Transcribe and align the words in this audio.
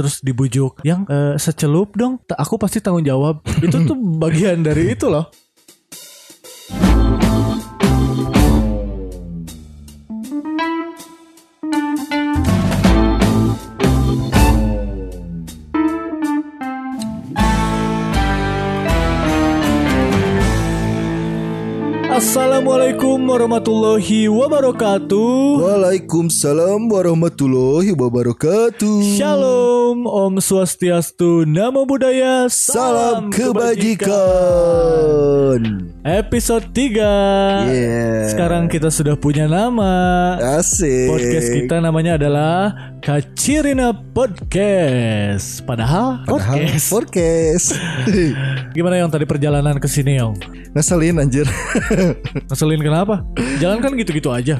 terus 0.00 0.24
dibujuk. 0.24 0.80
Yang 0.80 1.00
eh, 1.12 1.34
secelup 1.36 1.92
dong 1.92 2.24
aku 2.32 2.56
pasti 2.56 2.80
tanggung 2.80 3.04
jawab. 3.04 3.44
Itu 3.60 3.84
tuh 3.84 3.96
bagian 4.16 4.64
dari 4.64 4.96
itu 4.96 5.12
loh 5.12 5.28
Assalamualaikum 22.60 23.24
warahmatullahi 23.24 24.28
wabarakatuh 24.28 25.64
Waalaikumsalam 25.64 26.92
warahmatullahi 26.92 27.96
wabarakatuh. 27.96 29.16
Shalom 29.16 30.04
Om 30.04 30.44
Swastiastu 30.44 31.48
Namo 31.48 31.88
Buddhaya 31.88 32.52
Salam 32.52 33.32
kebajikan. 33.32 34.12
Episode 36.00 36.72
3 36.72 37.68
Yeah. 37.68 38.24
Sekarang 38.32 38.72
kita 38.72 38.88
sudah 38.88 39.20
punya 39.20 39.44
nama 39.44 40.32
Asik. 40.56 41.12
Podcast 41.12 41.48
kita 41.52 41.76
namanya 41.76 42.16
adalah 42.16 42.72
Kacirina 43.04 43.92
Podcast 43.92 45.60
Padahal, 45.68 46.24
Padahal 46.24 46.56
podcast 46.56 46.88
Podcast. 46.88 47.66
Gimana 48.76 48.96
yang 48.96 49.12
tadi 49.12 49.28
perjalanan 49.28 49.76
ke 49.76 49.88
sini 49.92 50.16
Yong? 50.16 50.40
Ngeselin 50.70 51.18
anjir. 51.20 51.44
Ngeselin 52.48 52.80
kenapa? 52.80 53.20
Jalan 53.60 53.82
kan 53.82 53.92
gitu-gitu 53.98 54.30
aja 54.30 54.54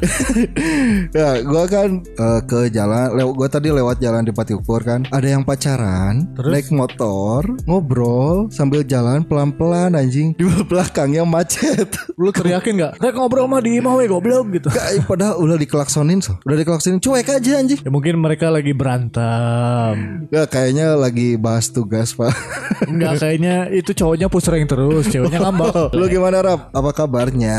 ya, 1.16 1.28
gua 1.46 1.64
kan 1.70 2.02
eh, 2.02 2.40
ke 2.44 2.66
jalan, 2.74 3.14
lew, 3.14 3.30
gua 3.30 3.46
tadi 3.46 3.70
lewat 3.70 4.02
jalan 4.02 4.26
di 4.26 4.34
Patiukur 4.34 4.82
kan. 4.82 5.06
Ada 5.14 5.38
yang 5.38 5.46
pacaran, 5.46 6.26
Terus? 6.34 6.50
naik 6.50 6.68
motor, 6.74 7.46
ngobrol 7.64 8.50
sambil 8.50 8.82
jalan 8.82 9.22
pelan-pelan 9.22 9.94
anjing. 9.94 10.34
Di 10.34 10.44
belakangnya 10.66 11.22
macet. 11.30 11.88
Lu 12.20 12.28
teriakin 12.30 12.74
gak? 12.76 12.92
Rek 12.98 13.14
ngobrol 13.14 13.46
mah 13.46 13.62
di 13.62 13.78
imah 13.78 13.94
we 13.94 14.04
goblok 14.04 14.50
gitu 14.50 14.68
Kayak 14.68 15.06
padahal 15.06 15.38
udah 15.38 15.56
dikelaksonin 15.56 16.18
so. 16.18 16.36
Udah 16.42 16.56
dikelaksonin 16.56 16.98
cuek 16.98 17.30
aja 17.30 17.52
anjing. 17.56 17.80
Ya 17.80 17.88
mungkin 17.88 18.18
mereka 18.18 18.50
lagi 18.50 18.74
berantem 18.74 20.26
Gak 20.28 20.50
kayaknya 20.50 20.94
lagi 20.94 21.36
bahas 21.36 21.70
tugas 21.70 22.12
pak 22.12 22.34
Enggak 22.84 23.16
kayaknya 23.22 23.70
itu 23.70 23.94
cowoknya 23.94 24.26
pusreng 24.26 24.66
terus 24.66 25.06
Ceweknya 25.06 25.38
ngambek 25.44 25.94
Lu 25.94 26.04
gimana 26.06 26.40
Rap? 26.40 26.60
Apa 26.70 26.90
kabarnya? 26.92 27.58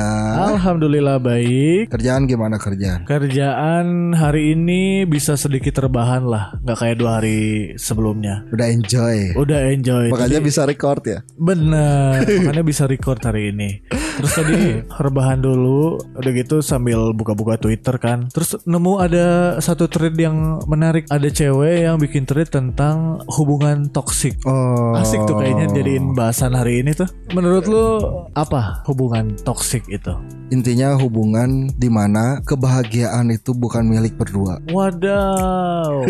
Alhamdulillah 0.51 1.17
baik 1.17 1.89
Kerjaan 1.89 2.25
gimana 2.25 2.57
kerjaan? 2.57 3.03
Kerjaan 3.05 4.11
hari 4.11 4.53
ini 4.53 5.05
bisa 5.05 5.35
sedikit 5.35 5.77
terbahan 5.77 6.25
lah 6.25 6.57
Nggak 6.61 6.77
kayak 6.77 6.95
dua 6.97 7.11
hari 7.17 7.39
sebelumnya 7.77 8.43
Udah 8.49 8.67
enjoy 8.67 9.33
Udah 9.33 9.59
enjoy 9.69 10.09
Makanya 10.09 10.39
Tadi- 10.41 10.47
bisa 10.47 10.61
record 10.65 11.01
ya? 11.05 11.19
Bener 11.33 12.21
Makanya 12.25 12.63
bisa 12.63 12.83
record 12.85 13.19
hari 13.21 13.53
ini 13.53 13.60
Terus 13.91 14.31
tadi 14.37 14.59
rebahan 15.01 15.41
dulu 15.41 15.97
Udah 16.17 16.31
gitu 16.35 16.61
sambil 16.61 17.15
buka-buka 17.15 17.57
Twitter 17.57 17.95
kan. 17.97 18.29
Terus 18.29 18.59
nemu 18.67 18.93
ada 19.01 19.57
satu 19.57 19.89
thread 19.89 20.13
yang 20.17 20.61
menarik. 20.69 21.09
Ada 21.09 21.29
cewek 21.31 21.87
yang 21.87 21.97
bikin 21.97 22.29
thread 22.29 22.51
tentang 22.51 23.21
hubungan 23.25 23.89
toksik 23.89 24.37
Oh. 24.45 24.97
Asik 24.97 25.21
tuh 25.29 25.37
kayaknya 25.37 25.69
jadiin 25.71 26.17
bahasan 26.17 26.57
hari 26.57 26.81
ini 26.81 26.97
tuh. 26.97 27.09
Menurut 27.33 27.65
lu 27.69 27.85
apa 28.33 28.81
hubungan 28.89 29.37
toksik 29.45 29.85
itu? 29.89 30.13
Intinya 30.51 30.99
hubungan 30.99 31.71
di 31.79 31.87
mana 31.87 32.43
kebahagiaan 32.43 33.31
itu 33.31 33.55
bukan 33.55 33.87
milik 33.87 34.19
berdua. 34.19 34.59
Wadaw. 34.67 36.03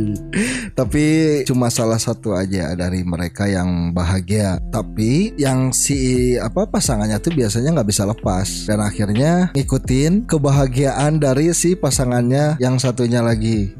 Tapi 0.78 1.06
cuma 1.42 1.74
salah 1.74 1.98
satu 1.98 2.38
aja 2.38 2.70
dari 2.78 3.02
mereka 3.02 3.50
yang 3.50 3.90
bahagia. 3.90 4.62
Tapi 4.70 5.34
yang 5.34 5.74
si 5.74 6.38
apa 6.38 6.70
pasangannya 6.90 7.22
tuh 7.22 7.30
biasanya 7.30 7.70
nggak 7.78 7.86
bisa 7.86 8.02
lepas 8.02 8.66
Dan 8.66 8.82
akhirnya 8.82 9.54
ngikutin 9.54 10.26
kebahagiaan 10.26 11.22
dari 11.22 11.54
si 11.54 11.78
pasangannya 11.78 12.58
yang 12.58 12.82
satunya 12.82 13.22
lagi 13.22 13.70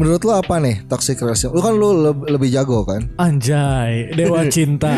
Menurut 0.00 0.24
lu 0.24 0.32
apa 0.34 0.58
nih 0.58 0.82
toxic 0.88 1.20
relationship? 1.20 1.54
Lu 1.54 1.62
kan 1.62 1.76
lu 1.76 1.94
leb- 1.94 2.26
lebih 2.26 2.50
jago 2.50 2.82
kan? 2.82 3.06
Anjay 3.20 4.10
Dewa 4.16 4.42
cinta 4.56 4.96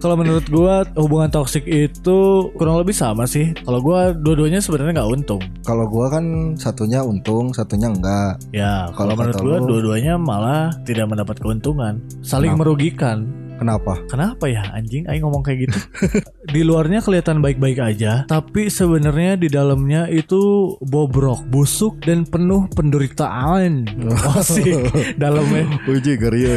Kalau 0.00 0.16
menurut 0.16 0.46
gua 0.48 0.84
hubungan 0.96 1.28
toksik 1.32 1.64
itu 1.64 2.48
kurang 2.60 2.76
lebih 2.76 2.92
sama 2.92 3.24
sih. 3.24 3.56
Kalau 3.64 3.80
gua 3.80 4.12
dua-duanya 4.12 4.60
sebenarnya 4.60 5.00
nggak 5.00 5.10
untung. 5.16 5.40
Kalau 5.64 5.88
gua 5.88 6.12
kan 6.12 6.24
satunya 6.60 7.00
untung, 7.00 7.56
satunya 7.56 7.88
enggak. 7.88 8.36
Ya, 8.52 8.92
kalau 8.92 9.16
menurut 9.16 9.40
gua 9.40 9.58
dua-duanya 9.64 10.20
malah 10.20 10.76
tidak 10.84 11.08
mendapat 11.08 11.40
keuntungan, 11.40 12.04
saling 12.20 12.52
Kenapa? 12.52 12.60
merugikan. 12.68 13.43
Kenapa? 13.58 14.02
Kenapa 14.10 14.44
ya 14.50 14.66
anjing 14.74 15.06
aing 15.06 15.22
ngomong 15.22 15.46
kayak 15.46 15.68
gitu? 15.68 15.78
di 16.54 16.60
luarnya 16.62 17.00
kelihatan 17.00 17.40
baik-baik 17.40 17.78
aja, 17.80 18.26
tapi 18.26 18.68
sebenarnya 18.68 19.38
di 19.38 19.48
dalamnya 19.48 20.10
itu 20.10 20.74
bobrok, 20.82 21.46
busuk 21.48 22.02
dan 22.02 22.26
penuh 22.26 22.66
penderitaan. 22.74 23.86
Wah 24.10 24.42
sih, 24.54 24.86
dalamnya. 25.16 25.66
Uji 25.86 26.18
ya. 26.18 26.56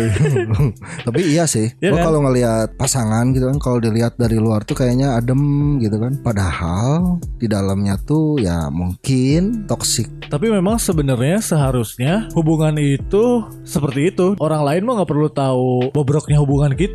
Tapi 1.08 1.22
iya 1.24 1.44
sih. 1.46 1.72
Gua 1.80 1.98
kan? 2.00 2.06
kalau 2.10 2.20
ngelihat 2.28 2.68
pasangan 2.76 3.26
gitu 3.34 3.46
kan, 3.50 3.58
kalau 3.62 3.78
dilihat 3.78 4.18
dari 4.18 4.38
luar 4.38 4.64
tuh 4.66 4.76
kayaknya 4.78 5.18
adem 5.18 5.78
gitu 5.82 5.98
kan. 6.02 6.18
Padahal 6.22 7.22
di 7.38 7.48
dalamnya 7.48 7.96
tuh 8.04 8.42
ya 8.42 8.68
mungkin 8.74 9.70
toksik. 9.70 10.10
Tapi 10.28 10.52
memang 10.52 10.82
sebenarnya 10.82 11.40
seharusnya 11.40 12.28
hubungan 12.36 12.76
itu 12.78 13.46
seperti 13.64 14.12
itu. 14.12 14.28
Orang 14.42 14.66
lain 14.68 14.84
mah 14.84 15.02
nggak 15.02 15.10
perlu 15.10 15.30
tahu 15.32 15.94
bobroknya 15.94 16.42
hubungan 16.42 16.74
kita. 16.74 16.87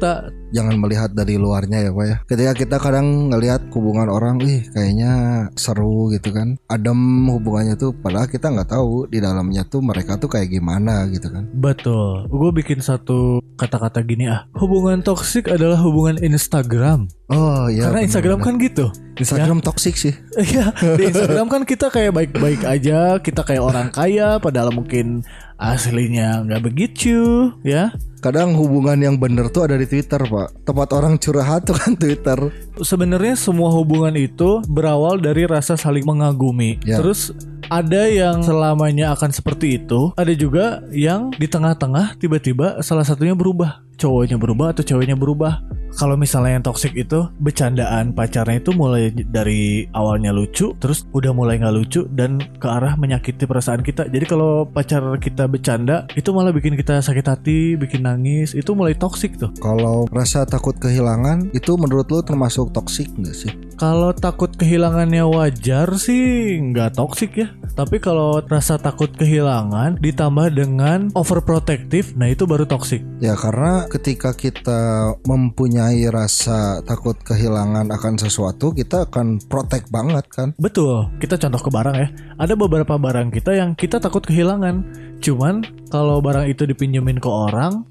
Jangan 0.53 0.77
melihat 0.77 1.11
dari 1.17 1.41
luarnya 1.41 1.89
ya, 1.89 1.91
Pak 1.91 2.05
ya. 2.05 2.17
Ketika 2.29 2.53
kita 2.53 2.77
kadang 2.77 3.33
ngelihat 3.33 3.73
hubungan 3.73 4.13
orang, 4.13 4.37
ih 4.45 4.69
kayaknya 4.69 5.13
seru 5.57 6.13
gitu 6.13 6.29
kan. 6.33 6.61
Adem 6.69 7.29
hubungannya 7.33 7.81
tuh 7.81 7.97
padahal 7.97 8.29
kita 8.29 8.53
nggak 8.53 8.69
tahu 8.69 9.09
di 9.09 9.19
dalamnya 9.25 9.65
tuh 9.65 9.81
mereka 9.81 10.21
tuh 10.21 10.29
kayak 10.29 10.53
gimana 10.53 11.09
gitu 11.09 11.33
kan. 11.33 11.49
Betul. 11.57 12.29
Gue 12.29 12.51
bikin 12.53 12.85
satu 12.85 13.41
kata-kata 13.57 14.05
gini 14.05 14.29
ah. 14.29 14.45
Hubungan 14.53 15.01
toksik 15.01 15.49
adalah 15.49 15.81
hubungan 15.81 16.21
Instagram. 16.21 17.09
Oh 17.33 17.65
iya. 17.73 17.89
Karena 17.89 18.05
Instagram 18.05 18.39
kan 18.45 18.61
gitu. 18.61 18.93
Instagram 19.17 19.65
toksik 19.65 19.97
sih. 19.97 20.15
Iya, 20.53 20.73
di 20.97 21.13
Instagram 21.13 21.47
kan 21.49 21.63
kita 21.69 21.93
kayak 21.93 22.13
baik-baik 22.13 22.65
aja, 22.65 23.21
kita 23.21 23.45
kayak 23.45 23.63
orang 23.63 23.89
kaya, 23.93 24.41
padahal 24.41 24.73
mungkin 24.73 25.23
aslinya 25.61 26.45
nggak 26.49 26.63
begitu, 26.65 27.53
ya. 27.63 27.93
Kadang 28.25 28.57
hubungan 28.57 28.97
yang 28.99 29.17
bener 29.21 29.53
tuh 29.53 29.69
ada 29.69 29.77
di 29.77 29.85
Twitter, 29.85 30.19
Pak. 30.19 30.65
Tempat 30.65 30.89
orang 30.97 31.15
curhat 31.21 31.69
tuh 31.69 31.77
kan 31.77 31.93
Twitter. 31.95 32.39
Sebenarnya 32.81 33.37
semua 33.37 33.69
hubungan 33.75 34.15
itu 34.17 34.65
berawal 34.67 35.21
dari 35.21 35.45
rasa 35.45 35.77
saling 35.77 36.07
mengagumi. 36.07 36.81
Ya. 36.83 36.99
Terus 37.03 37.35
ada 37.69 38.09
yang 38.09 38.41
selamanya 38.43 39.15
akan 39.15 39.31
seperti 39.31 39.81
itu, 39.81 40.13
ada 40.17 40.33
juga 40.35 40.81
yang 40.91 41.33
di 41.37 41.47
tengah-tengah 41.47 42.17
tiba-tiba 42.19 42.81
salah 42.81 43.05
satunya 43.05 43.37
berubah. 43.37 43.85
Cowoknya 44.03 44.35
berubah 44.35 44.75
atau 44.75 44.83
ceweknya 44.83 45.15
berubah. 45.15 45.63
Kalau 45.93 46.17
misalnya 46.17 46.57
yang 46.57 46.65
toxic 46.65 46.97
itu 46.97 47.29
bercandaan 47.37 48.17
pacarnya 48.17 48.65
itu 48.65 48.73
mulai 48.73 49.13
dari 49.13 49.85
awalnya 49.93 50.33
lucu, 50.33 50.73
terus 50.81 51.05
udah 51.13 51.37
mulai 51.37 51.61
nggak 51.61 51.75
lucu 51.77 52.09
dan 52.17 52.41
ke 52.41 52.65
arah 52.65 52.97
menyakiti 52.97 53.45
perasaan 53.45 53.85
kita. 53.85 54.09
Jadi 54.09 54.25
kalau 54.25 54.65
pacar 54.65 55.05
kita 55.21 55.45
bercanda 55.45 56.09
itu 56.17 56.33
malah 56.33 56.51
bikin 56.51 56.81
kita 56.81 57.05
sakit 57.05 57.27
hati, 57.29 57.77
bikin 57.77 58.09
nangis. 58.09 58.57
Itu 58.57 58.73
mulai 58.73 58.97
toxic 58.97 59.37
tuh. 59.37 59.53
Kalau 59.61 60.09
rasa 60.09 60.49
takut 60.49 60.73
kehilangan 60.81 61.53
itu 61.53 61.77
menurut 61.77 62.09
lu 62.09 62.25
termasuk 62.25 62.73
toksik 62.73 63.13
nggak 63.13 63.37
sih? 63.37 63.53
Kalau 63.77 64.17
takut 64.17 64.49
kehilangannya 64.57 65.29
wajar 65.29 65.93
sih 66.01 66.57
nggak 66.73 66.97
toksik 66.97 67.37
ya. 67.37 67.53
Tapi 67.77 68.01
kalau 68.01 68.41
rasa 68.49 68.81
takut 68.81 69.13
kehilangan 69.13 70.01
ditambah 70.01 70.57
dengan 70.57 71.13
overprotective, 71.13 72.17
nah 72.17 72.33
itu 72.33 72.49
baru 72.49 72.65
toksik. 72.65 73.05
Ya 73.21 73.37
karena 73.37 73.85
ketika 73.93 74.33
kita 74.33 75.13
mempunyai 75.29 76.09
rasa 76.09 76.81
takut 76.89 77.13
kehilangan 77.21 77.93
akan 77.93 78.15
sesuatu, 78.17 78.73
kita 78.73 79.05
akan 79.13 79.37
protect 79.45 79.93
banget 79.93 80.25
kan? 80.33 80.57
Betul. 80.57 81.13
Kita 81.21 81.37
contoh 81.37 81.61
ke 81.61 81.71
barang 81.71 81.97
ya. 82.01 82.09
Ada 82.41 82.57
beberapa 82.57 82.97
barang 82.97 83.29
kita 83.29 83.53
yang 83.53 83.77
kita 83.77 84.01
takut 84.01 84.25
kehilangan. 84.25 84.89
Cuman 85.21 85.61
kalau 85.93 86.25
barang 86.25 86.49
itu 86.49 86.65
dipinjemin 86.65 87.21
ke 87.21 87.29
orang, 87.29 87.85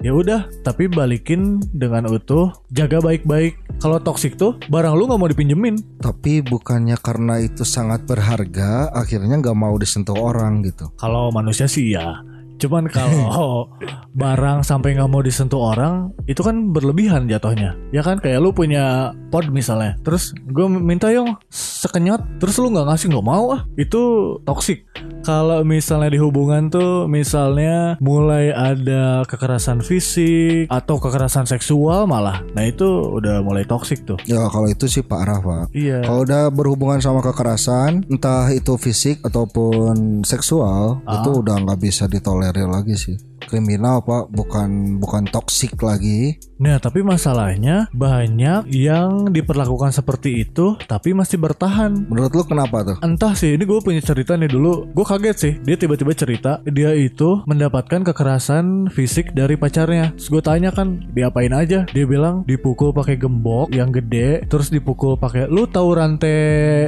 ya 0.00 0.16
udah. 0.16 0.48
Tapi 0.64 0.88
balikin 0.88 1.60
dengan 1.76 2.08
utuh, 2.08 2.48
jaga 2.72 3.04
baik-baik. 3.04 3.60
Kalau 3.78 4.00
toksik 4.00 4.40
tuh 4.40 4.56
barang 4.72 4.96
lu 4.96 5.04
nggak 5.04 5.20
mau 5.20 5.28
dipinjemin. 5.28 6.00
Tapi 6.00 6.40
bukannya 6.40 6.96
karena 6.96 7.44
itu 7.44 7.68
sangat 7.68 8.08
berharga, 8.08 8.88
akhirnya 8.96 9.36
nggak 9.36 9.58
mau 9.58 9.76
disentuh 9.76 10.16
orang 10.16 10.64
gitu. 10.64 10.88
Kalau 10.96 11.28
manusia 11.28 11.68
sih 11.68 11.92
ya. 11.92 12.24
Cuman 12.58 12.88
kalau 12.88 13.70
barang 14.22 14.60
sampai 14.62 14.94
nggak 14.94 15.08
mau 15.08 15.20
disentuh 15.20 15.72
orang, 15.72 16.12
itu 16.26 16.40
kan 16.40 16.70
berlebihan 16.70 17.24
jatuhnya. 17.24 17.74
Ya 17.90 18.00
kan 18.00 18.18
kayak 18.18 18.40
lu 18.40 18.52
punya 18.52 19.10
pod 19.32 19.48
misalnya, 19.48 19.96
terus 20.04 20.36
gue 20.36 20.66
minta 20.68 21.08
yong 21.08 21.40
sekenyot, 21.48 22.20
terus 22.36 22.58
lu 22.58 22.68
nggak 22.68 22.86
ngasih 22.86 23.06
nggak 23.08 23.24
mau 23.24 23.44
ah, 23.52 23.62
itu 23.74 24.00
toksik. 24.44 24.84
kalau 25.22 25.62
misalnya 25.62 26.10
di 26.10 26.18
hubungan 26.18 26.66
tuh 26.66 27.06
misalnya 27.06 27.94
mulai 28.02 28.50
ada 28.50 29.22
kekerasan 29.22 29.78
fisik 29.78 30.66
atau 30.66 30.98
kekerasan 30.98 31.46
seksual 31.46 32.10
malah. 32.10 32.42
Nah, 32.52 32.66
itu 32.66 32.82
udah 33.08 33.38
mulai 33.38 33.62
toksik 33.62 34.02
tuh. 34.02 34.18
Ya 34.26 34.42
kalau 34.50 34.66
itu 34.66 34.90
sih 34.90 34.98
parah 35.00 35.38
pak. 35.38 35.70
Iya. 35.70 36.02
Kalau 36.02 36.26
udah 36.26 36.50
berhubungan 36.50 36.98
sama 36.98 37.22
kekerasan, 37.22 38.02
entah 38.10 38.50
itu 38.50 38.74
fisik 38.74 39.22
ataupun 39.22 40.26
seksual, 40.26 40.98
Ah. 41.06 41.22
itu 41.22 41.38
udah 41.38 41.54
nggak 41.62 41.78
bisa 41.78 42.10
ditolerir 42.42 42.66
lagi 42.66 42.98
sih. 42.98 43.16
Kriminal 43.52 44.00
pak, 44.00 44.32
bukan 44.32 44.96
bukan 44.96 45.28
toksik 45.28 45.76
lagi. 45.84 46.40
Nah, 46.56 46.80
tapi 46.80 47.04
masalahnya 47.04 47.90
banyak 47.92 48.70
yang 48.72 49.28
diperlakukan 49.28 49.92
seperti 49.92 50.46
itu 50.46 50.80
tapi 50.88 51.12
masih 51.12 51.36
bertahan. 51.36 52.06
Menurut 52.08 52.32
lu 52.32 52.48
kenapa 52.48 52.80
tuh? 52.80 52.96
Entah 53.04 53.36
sih, 53.36 53.52
ini 53.52 53.68
gue 53.68 53.76
punya 53.84 54.00
cerita 54.00 54.40
nih 54.40 54.48
dulu. 54.48 54.88
Gue 54.96 55.04
kaget 55.04 55.36
sih, 55.36 55.52
dia 55.60 55.76
tiba-tiba 55.76 56.16
cerita 56.16 56.64
dia 56.64 56.96
itu 56.96 57.44
mendapatkan 57.44 58.00
kekerasan 58.08 58.88
fisik 58.88 59.36
dari 59.36 59.60
pacarnya. 59.60 60.16
Terus 60.16 60.32
gue 60.32 60.40
tanya 60.40 60.72
kan, 60.72 61.02
diapain 61.12 61.52
aja? 61.52 61.84
Dia 61.92 62.04
bilang 62.08 62.48
dipukul 62.48 62.96
pakai 62.96 63.20
gembok 63.20 63.68
yang 63.74 63.92
gede, 63.92 64.48
terus 64.48 64.72
dipukul 64.72 65.20
pakai, 65.20 65.50
lu 65.52 65.68
tahu 65.68 65.92
rantai 65.92 66.40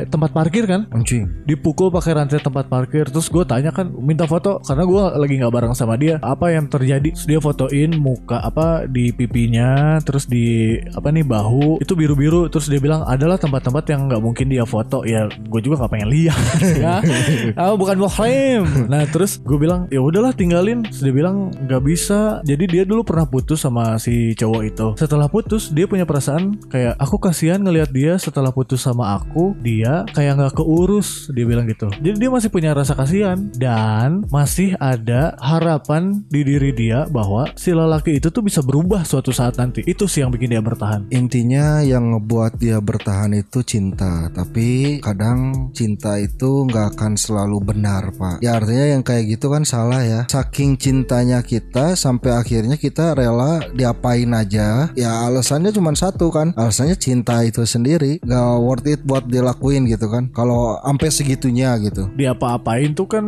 tempat 0.08 0.32
parkir 0.32 0.64
kan? 0.64 0.88
Anjing. 0.96 1.28
Dipukul 1.44 1.92
pakai 1.92 2.16
rantai 2.16 2.40
tempat 2.40 2.72
parkir. 2.72 3.12
Terus 3.12 3.28
gue 3.28 3.44
tanya 3.44 3.68
kan, 3.68 3.90
minta 3.90 4.24
foto 4.24 4.62
karena 4.64 4.88
gue 4.88 5.02
lagi 5.18 5.34
nggak 5.42 5.52
bareng 5.52 5.74
sama 5.74 5.98
dia. 5.98 6.22
Apa 6.22 6.53
yang 6.54 6.66
terjadi? 6.70 7.10
Dia 7.14 7.38
fotoin 7.42 7.98
muka 7.98 8.40
apa 8.40 8.86
di 8.86 9.10
pipinya, 9.10 9.98
terus 10.02 10.30
di 10.30 10.78
apa 10.94 11.10
nih 11.10 11.26
bahu 11.26 11.82
itu 11.82 11.92
biru-biru. 11.98 12.46
Terus 12.48 12.70
dia 12.70 12.78
bilang 12.78 13.02
adalah 13.04 13.36
tempat-tempat 13.36 13.84
yang 13.90 14.06
nggak 14.06 14.22
mungkin 14.22 14.46
dia 14.50 14.64
foto. 14.64 15.02
Ya 15.02 15.26
gue 15.26 15.60
juga 15.60 15.84
nggak 15.84 15.92
pengen 15.92 16.10
lihat. 16.10 16.40
ya, 16.84 16.94
ah, 17.60 17.74
bukan 17.74 17.98
muhrim. 17.98 18.62
Nah 18.86 19.04
terus 19.10 19.42
gue 19.42 19.58
bilang 19.58 19.90
ya 19.90 19.98
udahlah 19.98 20.32
tinggalin. 20.32 20.86
Terus 20.86 21.02
dia 21.02 21.14
bilang 21.14 21.50
nggak 21.50 21.82
bisa. 21.82 22.40
Jadi 22.46 22.64
dia 22.70 22.82
dulu 22.86 23.02
pernah 23.02 23.26
putus 23.26 23.62
sama 23.62 23.98
si 23.98 24.32
cowok 24.38 24.62
itu. 24.64 24.86
Setelah 24.98 25.26
putus 25.26 25.74
dia 25.74 25.90
punya 25.90 26.06
perasaan 26.06 26.56
kayak 26.70 26.94
aku 26.98 27.16
kasihan 27.18 27.60
ngelihat 27.60 27.90
dia 27.90 28.14
setelah 28.16 28.54
putus 28.54 28.84
sama 28.84 29.18
aku 29.18 29.56
dia 29.60 30.06
kayak 30.14 30.38
nggak 30.38 30.54
keurus. 30.54 31.28
Dia 31.34 31.44
bilang 31.44 31.66
gitu. 31.66 31.90
Jadi 32.00 32.16
dia 32.16 32.30
masih 32.30 32.48
punya 32.52 32.70
rasa 32.76 32.94
kasihan 32.94 33.38
dan 33.56 34.24
masih 34.28 34.76
ada 34.78 35.34
harapan 35.40 36.24
di 36.34 36.42
diri 36.42 36.74
dia 36.74 37.06
bahwa 37.06 37.46
si 37.54 37.70
lelaki 37.70 38.18
itu 38.18 38.34
tuh 38.34 38.42
bisa 38.42 38.58
berubah 38.58 39.06
suatu 39.06 39.30
saat 39.30 39.54
nanti. 39.54 39.86
Itu 39.86 40.10
sih 40.10 40.26
yang 40.26 40.34
bikin 40.34 40.58
dia 40.58 40.62
bertahan. 40.64 41.06
Intinya 41.14 41.78
yang 41.86 42.18
ngebuat 42.18 42.58
dia 42.58 42.82
bertahan 42.82 43.38
itu 43.38 43.62
cinta, 43.62 44.26
tapi 44.34 44.98
kadang 44.98 45.70
cinta 45.70 46.18
itu 46.18 46.66
nggak 46.66 46.98
akan 46.98 47.14
selalu 47.14 47.62
benar, 47.62 48.10
Pak. 48.18 48.42
Ya 48.42 48.58
artinya 48.58 48.98
yang 48.98 49.06
kayak 49.06 49.38
gitu 49.38 49.54
kan 49.54 49.62
salah 49.62 50.02
ya. 50.02 50.26
Saking 50.26 50.74
cintanya 50.74 51.46
kita 51.46 51.94
sampai 51.94 52.34
akhirnya 52.34 52.74
kita 52.74 53.14
rela 53.14 53.62
diapain 53.70 54.34
aja. 54.34 54.90
Ya 54.98 55.10
alasannya 55.30 55.70
cuma 55.70 55.94
satu 55.94 56.34
kan, 56.34 56.50
alasannya 56.58 56.98
cinta 56.98 57.46
itu 57.46 57.62
sendiri, 57.62 58.18
nggak 58.26 58.48
worth 58.58 58.88
it 58.90 59.00
buat 59.06 59.30
dilakuin 59.30 59.86
gitu 59.86 60.10
kan. 60.10 60.32
Kalau 60.34 60.80
sampai 60.82 61.10
segitunya 61.12 61.76
gitu. 61.82 62.08
diapa-apain 62.16 62.96
tuh 62.96 63.04
kan 63.04 63.24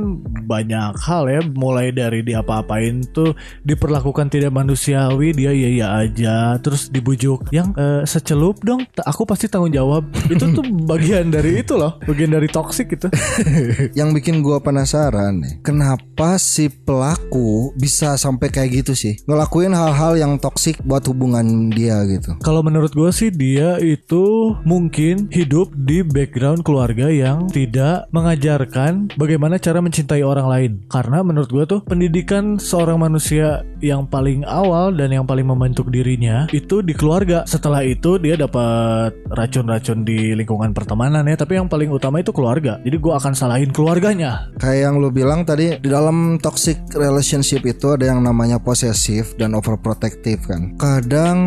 banyak 0.47 0.97
hal 1.03 1.29
ya 1.29 1.41
mulai 1.53 1.93
dari 1.93 2.23
diapa-apain 2.25 2.96
tuh 3.05 3.37
diperlakukan 3.67 4.33
tidak 4.33 4.53
manusiawi 4.55 5.35
dia 5.35 5.51
iya 5.53 5.69
iya 5.69 5.87
aja. 6.05 6.37
Terus 6.63 6.89
dibujuk. 6.89 7.51
Yang 7.51 7.77
eh, 7.77 8.03
secelup 8.07 8.63
dong 8.63 8.87
aku 9.03 9.27
pasti 9.27 9.51
tanggung 9.51 9.75
jawab. 9.75 10.07
Itu 10.33 10.53
tuh 10.53 10.65
bagian 10.87 11.29
dari 11.29 11.61
itu 11.61 11.75
loh 11.75 11.99
bagian 12.07 12.31
dari 12.31 12.47
toksik 12.47 12.95
gitu 12.95 13.11
Yang 13.99 14.09
bikin 14.23 14.41
gua 14.41 14.63
penasaran 14.63 15.43
nih, 15.43 15.61
kenapa 15.67 16.39
si 16.39 16.71
pelaku 16.71 17.75
bisa 17.75 18.15
sampai 18.15 18.49
kayak 18.53 18.85
gitu 18.85 18.93
sih? 18.95 19.19
Ngelakuin 19.27 19.75
hal-hal 19.75 20.15
yang 20.15 20.39
toksik 20.39 20.79
buat 20.87 21.03
hubungan 21.11 21.73
dia 21.75 21.99
gitu. 22.07 22.39
kalau 22.41 22.63
menurut 22.63 22.95
gue 22.95 23.11
sih 23.11 23.35
dia 23.35 23.77
itu 23.83 24.55
mungkin 24.63 25.27
hidup 25.35 25.75
di 25.75 26.07
background 26.07 26.63
keluarga 26.63 27.11
yang 27.11 27.51
tidak 27.51 28.07
mengajarkan 28.15 29.11
bagaimana 29.19 29.59
cara 29.59 29.83
mencintai 29.83 30.23
orang 30.23 30.47
lain. 30.47 30.73
Karena 30.87 31.27
menurut 31.27 31.51
gue 31.51 31.65
tuh 31.67 31.81
pendidikan 31.83 32.63
seorang 32.63 32.86
manusia 32.95 33.67
yang 33.83 34.07
paling 34.07 34.47
awal 34.47 34.95
dan 34.95 35.11
yang 35.11 35.27
paling 35.27 35.43
membentuk 35.43 35.91
dirinya 35.91 36.47
itu 36.55 36.79
di 36.79 36.95
keluarga 36.95 37.43
setelah 37.45 37.83
itu 37.83 38.17
dia 38.17 38.39
dapat 38.39 39.11
racun-racun 39.27 40.07
di 40.07 40.31
lingkungan 40.33 40.71
pertemanan 40.71 41.27
ya 41.27 41.35
tapi 41.35 41.59
yang 41.59 41.67
paling 41.67 41.91
utama 41.91 42.23
itu 42.23 42.31
keluarga 42.31 42.79
jadi 42.87 42.97
gue 42.97 43.13
akan 43.13 43.33
salahin 43.35 43.75
keluarganya 43.75 44.49
Kayak 44.57 44.81
yang 44.85 44.95
lu 45.01 45.09
bilang 45.09 45.43
tadi 45.43 45.81
di 45.81 45.89
dalam 45.89 46.37
toxic 46.37 46.77
relationship 46.93 47.65
itu 47.65 47.97
ada 47.97 48.13
yang 48.13 48.21
namanya 48.21 48.61
possessive 48.61 49.33
dan 49.41 49.57
overprotective 49.57 50.45
kan. 50.45 50.77
Kadang 50.77 51.39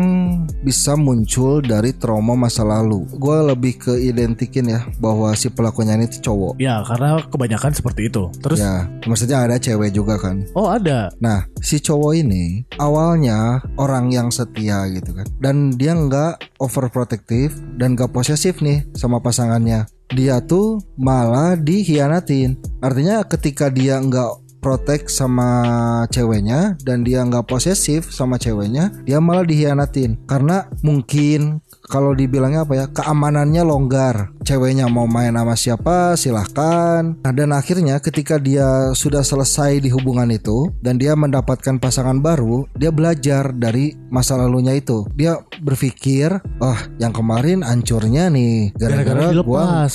bisa 0.58 0.98
muncul 0.98 1.62
dari 1.62 1.94
trauma 1.94 2.34
masa 2.34 2.66
lalu. 2.66 3.06
Gue 3.14 3.38
lebih 3.46 3.78
ke 3.78 3.94
identikin 3.94 4.66
ya 4.66 4.80
bahwa 4.98 5.30
si 5.38 5.46
pelakunya 5.46 5.94
ini 5.94 6.10
cowok. 6.10 6.58
ya 6.58 6.82
karena 6.82 7.22
kebanyakan 7.22 7.70
seperti 7.70 8.10
itu 8.10 8.26
terus 8.42 8.58
Ya, 8.58 8.90
maksudnya 9.06 9.46
ada 9.46 9.54
cewek 9.54 9.94
juga 9.94 10.18
kan. 10.18 10.42
oh 10.58 10.66
ada 10.66 11.14
Nah, 11.22 11.29
si 11.60 11.78
cowok 11.78 12.12
ini 12.16 12.64
awalnya 12.80 13.60
orang 13.76 14.10
yang 14.10 14.28
setia 14.32 14.86
gitu 14.90 15.14
kan. 15.14 15.26
Dan 15.38 15.74
dia 15.74 15.92
nggak 15.94 16.60
overprotective 16.62 17.54
dan 17.76 17.94
nggak 17.94 18.12
posesif 18.12 18.62
nih 18.64 18.86
sama 18.96 19.20
pasangannya. 19.20 19.86
Dia 20.10 20.42
tuh 20.42 20.82
malah 20.98 21.54
dihianatin. 21.54 22.58
Artinya 22.82 23.22
ketika 23.22 23.70
dia 23.70 24.02
nggak 24.02 24.50
protect 24.60 25.08
sama 25.08 25.50
ceweknya 26.12 26.76
dan 26.84 27.02
dia 27.02 27.24
nggak 27.24 27.48
posesif 27.48 28.12
sama 28.12 28.36
ceweknya, 28.36 28.92
dia 29.08 29.18
malah 29.18 29.42
dihianatin. 29.42 30.20
Karena 30.28 30.68
mungkin 30.84 31.64
kalau 31.90 32.14
dibilangnya 32.14 32.62
apa 32.62 32.74
ya? 32.78 32.86
Keamanannya 32.86 33.66
longgar. 33.66 34.30
Ceweknya 34.46 34.86
mau 34.86 35.10
main 35.10 35.34
sama 35.34 35.58
siapa 35.58 36.14
silahkan. 36.14 37.18
Nah, 37.18 37.32
dan 37.34 37.50
akhirnya 37.50 37.98
ketika 37.98 38.38
dia 38.38 38.94
sudah 38.94 39.26
selesai 39.26 39.82
di 39.82 39.90
hubungan 39.90 40.30
itu 40.30 40.70
dan 40.78 40.96
dia 40.96 41.18
mendapatkan 41.18 41.82
pasangan 41.82 42.22
baru 42.22 42.70
dia 42.78 42.94
belajar 42.94 43.50
dari 43.50 43.98
masa 44.08 44.38
lalunya 44.38 44.78
itu. 44.78 45.02
Dia 45.18 45.42
berpikir 45.60 46.38
oh 46.62 46.78
yang 47.02 47.10
kemarin 47.10 47.66
hancurnya 47.66 48.30
nih. 48.30 48.70
Gara-gara 48.78 49.34
gua 49.42 49.90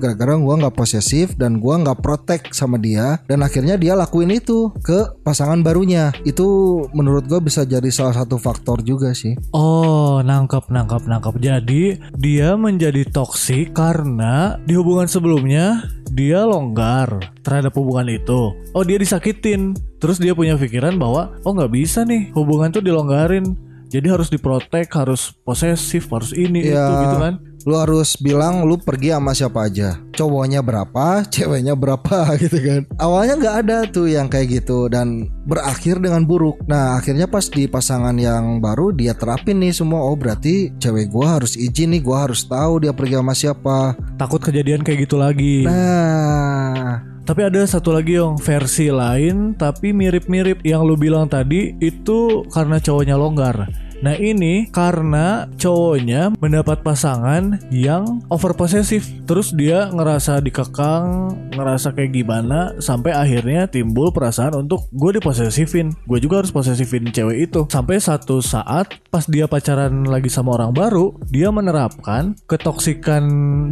gara-gara 0.00 0.34
gua 0.40 0.54
nggak 0.64 0.76
posesif 0.76 1.36
dan 1.36 1.60
gua 1.60 1.84
nggak 1.84 2.00
protect 2.00 2.56
sama 2.56 2.80
dia. 2.80 3.20
Dan 3.28 3.44
akhirnya 3.44 3.76
dia 3.76 3.92
lakuin 3.92 4.32
itu 4.32 4.72
ke 4.80 5.20
pasangan 5.20 5.60
barunya. 5.60 6.10
Itu 6.24 6.80
menurut 6.96 7.28
gua 7.28 7.44
bisa 7.44 7.68
jadi 7.68 7.88
salah 7.92 8.16
satu 8.16 8.40
faktor 8.40 8.80
juga 8.80 9.12
sih. 9.12 9.36
Oh, 9.52 10.24
nangkep, 10.24 10.72
nangkep, 10.72 11.04
nangkep. 11.04 11.33
Jadi 11.34 11.98
dia 12.14 12.54
menjadi 12.54 13.02
toksik 13.06 13.74
karena 13.74 14.58
di 14.62 14.78
hubungan 14.78 15.10
sebelumnya 15.10 15.82
dia 16.14 16.46
longgar 16.46 17.18
terhadap 17.42 17.74
hubungan 17.74 18.06
itu. 18.06 18.54
Oh, 18.70 18.84
dia 18.86 18.96
disakitin. 18.96 19.74
Terus 19.98 20.22
dia 20.22 20.36
punya 20.36 20.54
pikiran 20.54 20.94
bahwa 20.94 21.34
oh 21.42 21.52
nggak 21.52 21.72
bisa 21.74 22.06
nih 22.06 22.30
hubungan 22.32 22.70
tuh 22.70 22.84
dilonggarin. 22.84 23.56
Jadi 23.90 24.10
harus 24.10 24.26
diprotek, 24.26 24.90
harus 24.90 25.34
posesif, 25.46 26.10
harus 26.10 26.34
ini 26.34 26.66
Ya. 26.66 26.82
itu 26.82 26.92
gitu 27.06 27.16
kan. 27.18 27.34
Lu 27.64 27.74
harus 27.80 28.16
bilang 28.20 28.68
lu 28.68 28.76
pergi 28.76 29.16
sama 29.16 29.32
siapa 29.32 29.68
aja. 29.68 29.96
Cowoknya 30.14 30.60
berapa 30.60 31.24
ceweknya 31.32 31.74
berapa 31.74 32.28
gitu 32.42 32.58
kan. 32.60 32.80
Awalnya 33.00 33.34
nggak 33.40 33.56
ada 33.66 33.78
tuh 33.88 34.06
yang 34.08 34.28
kayak 34.28 34.62
gitu 34.62 34.86
dan 34.92 35.32
berakhir 35.48 35.98
dengan 35.98 36.28
buruk. 36.28 36.60
Nah 36.68 37.00
akhirnya 37.00 37.24
pas 37.24 37.48
di 37.48 37.64
pasangan 37.64 38.14
yang 38.14 38.60
baru 38.60 38.92
dia 38.92 39.16
terapin 39.16 39.58
nih 39.60 39.72
semua. 39.72 40.04
Oh 40.04 40.14
berarti 40.14 40.70
cewek 40.76 41.08
gua 41.10 41.40
harus 41.40 41.56
izin 41.56 41.96
nih 41.96 42.04
gua 42.04 42.28
harus 42.28 42.44
tahu 42.44 42.84
dia 42.84 42.92
pergi 42.92 43.16
sama 43.18 43.34
siapa. 43.34 43.78
Takut 44.20 44.40
kejadian 44.44 44.84
kayak 44.84 45.08
gitu 45.08 45.16
lagi. 45.16 45.64
nah. 45.64 47.00
Tapi 47.24 47.40
ada 47.40 47.64
satu 47.64 47.96
lagi 47.96 48.20
yang 48.20 48.36
versi 48.36 48.92
lain 48.92 49.56
tapi 49.56 49.96
mirip-mirip. 49.96 50.60
Yang 50.60 50.80
lu 50.84 50.94
bilang 51.00 51.24
tadi 51.24 51.72
itu 51.80 52.44
karena 52.52 52.76
cowoknya 52.76 53.16
longgar. 53.16 53.64
Nah 54.00 54.14
ini 54.16 54.70
karena 54.72 55.46
cowoknya 55.60 56.34
mendapat 56.40 56.80
pasangan 56.80 57.60
yang 57.68 58.22
over 58.32 58.56
posesif 58.56 59.06
Terus 59.24 59.56
dia 59.56 59.88
ngerasa 59.88 60.40
dikekang, 60.44 61.32
ngerasa 61.56 61.96
kayak 61.96 62.12
gimana 62.12 62.76
Sampai 62.80 63.16
akhirnya 63.16 63.68
timbul 63.68 64.12
perasaan 64.12 64.66
untuk 64.66 64.88
gue 64.92 65.20
diposesifin 65.20 65.92
Gue 66.08 66.18
juga 66.22 66.44
harus 66.44 66.52
posesifin 66.52 67.08
cewek 67.10 67.50
itu. 67.50 67.60
Sampai 67.68 68.00
satu 68.00 68.38
saat 68.44 68.88
pas 69.10 69.24
dia 69.26 69.50
pacaran 69.50 70.06
lagi 70.06 70.30
sama 70.30 70.56
orang 70.56 70.72
baru 70.72 71.14
Dia 71.28 71.50
menerapkan 71.50 72.38
ketoksikan 72.48 73.24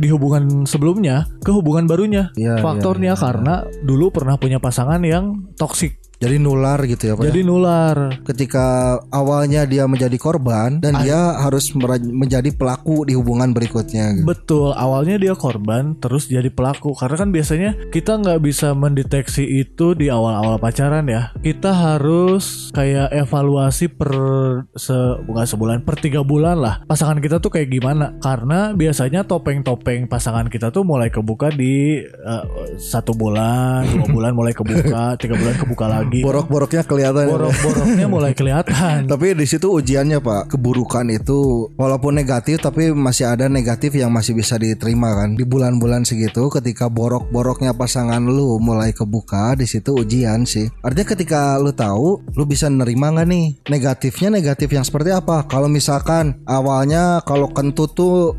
di 0.02 0.10
hubungan 0.10 0.64
sebelumnya 0.66 1.30
ke 1.40 1.54
hubungan 1.54 1.86
barunya. 1.86 2.34
Iya, 2.34 2.58
Faktornya 2.58 3.14
karena 3.14 3.64
dulu 3.86 4.10
pernah 4.10 4.34
punya 4.36 4.58
pasangan 4.58 5.00
yang 5.06 5.54
toksik 5.54 6.01
Jadi 6.22 6.38
nular 6.38 6.78
gitu 6.86 7.10
ya 7.10 7.14
Pak. 7.18 7.22
ya? 7.26 7.28
Jadi 7.34 7.40
nular. 7.42 7.96
ketika 8.22 8.96
awalnya 9.10 9.66
dia 9.66 9.90
menjadi 9.90 10.14
korban 10.14 10.78
dan 10.78 11.02
dia 11.02 11.34
harus 11.42 11.74
menjadi 12.06 12.54
pelaku 12.54 13.02
di 13.02 13.18
hubungan 13.18 13.50
berikutnya 13.50 14.14
gitu. 14.14 14.26
Betul, 14.26 14.70
awalnya 14.78 15.18
dia 15.18 15.34
korban, 15.34 15.98
terus 15.98 16.30
jadi 16.30 16.46
pelaku. 16.54 16.94
Karena 16.94 17.16
kan 17.18 17.34
biasanya 17.34 17.70
kita 17.90 18.22
nggak 18.22 18.38
bisa 18.38 18.70
mendeteksi 18.78 19.42
itu 19.42 19.98
di 19.98 20.06
awal-awal 20.12 20.62
pacaran 20.62 21.10
ya. 21.10 21.34
Kita 21.42 21.74
harus 21.74 22.70
kayak 22.70 23.10
evaluasi 23.10 23.90
per 23.90 24.12
se 24.78 24.94
bukan 25.26 25.46
sebulan, 25.48 25.78
per 25.82 25.98
tiga 25.98 26.22
bulan 26.22 26.62
lah. 26.62 26.74
Pasangan 26.86 27.18
kita 27.18 27.42
tuh 27.42 27.50
kayak 27.50 27.66
gimana? 27.72 28.14
Karena 28.22 28.70
biasanya 28.70 29.26
topeng-topeng 29.26 30.06
pasangan 30.06 30.46
kita 30.46 30.70
tuh 30.70 30.86
mulai 30.86 31.10
kebuka 31.10 31.50
di 31.50 31.98
eh, 32.04 32.44
satu 32.78 33.16
bulan, 33.16 33.82
dua 33.88 34.08
bulan 34.16 34.32
mulai 34.36 34.54
kebuka, 34.54 35.18
tiga 35.18 35.34
bulan 35.34 35.56
kebuka 35.58 35.86
lagi. 35.88 36.11
Borok-boroknya 36.20 36.84
kelihatan. 36.84 37.24
ya. 37.24 37.32
Borok-boroknya 37.32 38.06
mulai 38.20 38.32
kelihatan. 38.36 39.08
Tapi 39.08 39.32
di 39.32 39.46
situ 39.48 39.72
ujiannya 39.72 40.20
Pak, 40.20 40.52
keburukan 40.52 41.08
itu 41.08 41.72
walaupun 41.80 42.12
negatif 42.12 42.60
tapi 42.60 42.92
masih 42.92 43.32
ada 43.32 43.48
negatif 43.48 43.96
yang 43.96 44.12
masih 44.12 44.36
bisa 44.36 44.60
diterima 44.60 45.16
kan. 45.16 45.32
Di 45.32 45.48
bulan-bulan 45.48 46.04
segitu 46.04 46.52
ketika 46.52 46.92
borok-boroknya 46.92 47.72
pasangan 47.72 48.20
lu 48.20 48.60
mulai 48.60 48.92
kebuka, 48.92 49.56
di 49.56 49.64
situ 49.64 49.96
ujian 49.96 50.44
sih. 50.44 50.68
Artinya 50.84 51.08
ketika 51.16 51.56
lu 51.56 51.72
tahu, 51.72 52.20
lu 52.36 52.44
bisa 52.44 52.68
nerima 52.68 53.08
nggak 53.14 53.28
nih? 53.30 53.46
Negatifnya 53.72 54.28
negatif 54.28 54.68
yang 54.68 54.84
seperti 54.84 55.14
apa? 55.14 55.48
Kalau 55.48 55.70
misalkan 55.70 56.42
awalnya 56.44 57.24
kalau 57.24 57.48
kentut 57.48 57.96
tuh 57.96 58.34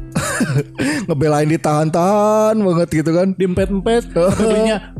ngebelain 1.07 1.49
ditahan-tahan 1.49 2.59
banget 2.59 2.89
gitu 3.01 3.11
kan. 3.15 3.33
Diempet-empet, 3.39 4.03
belinya 4.13 4.93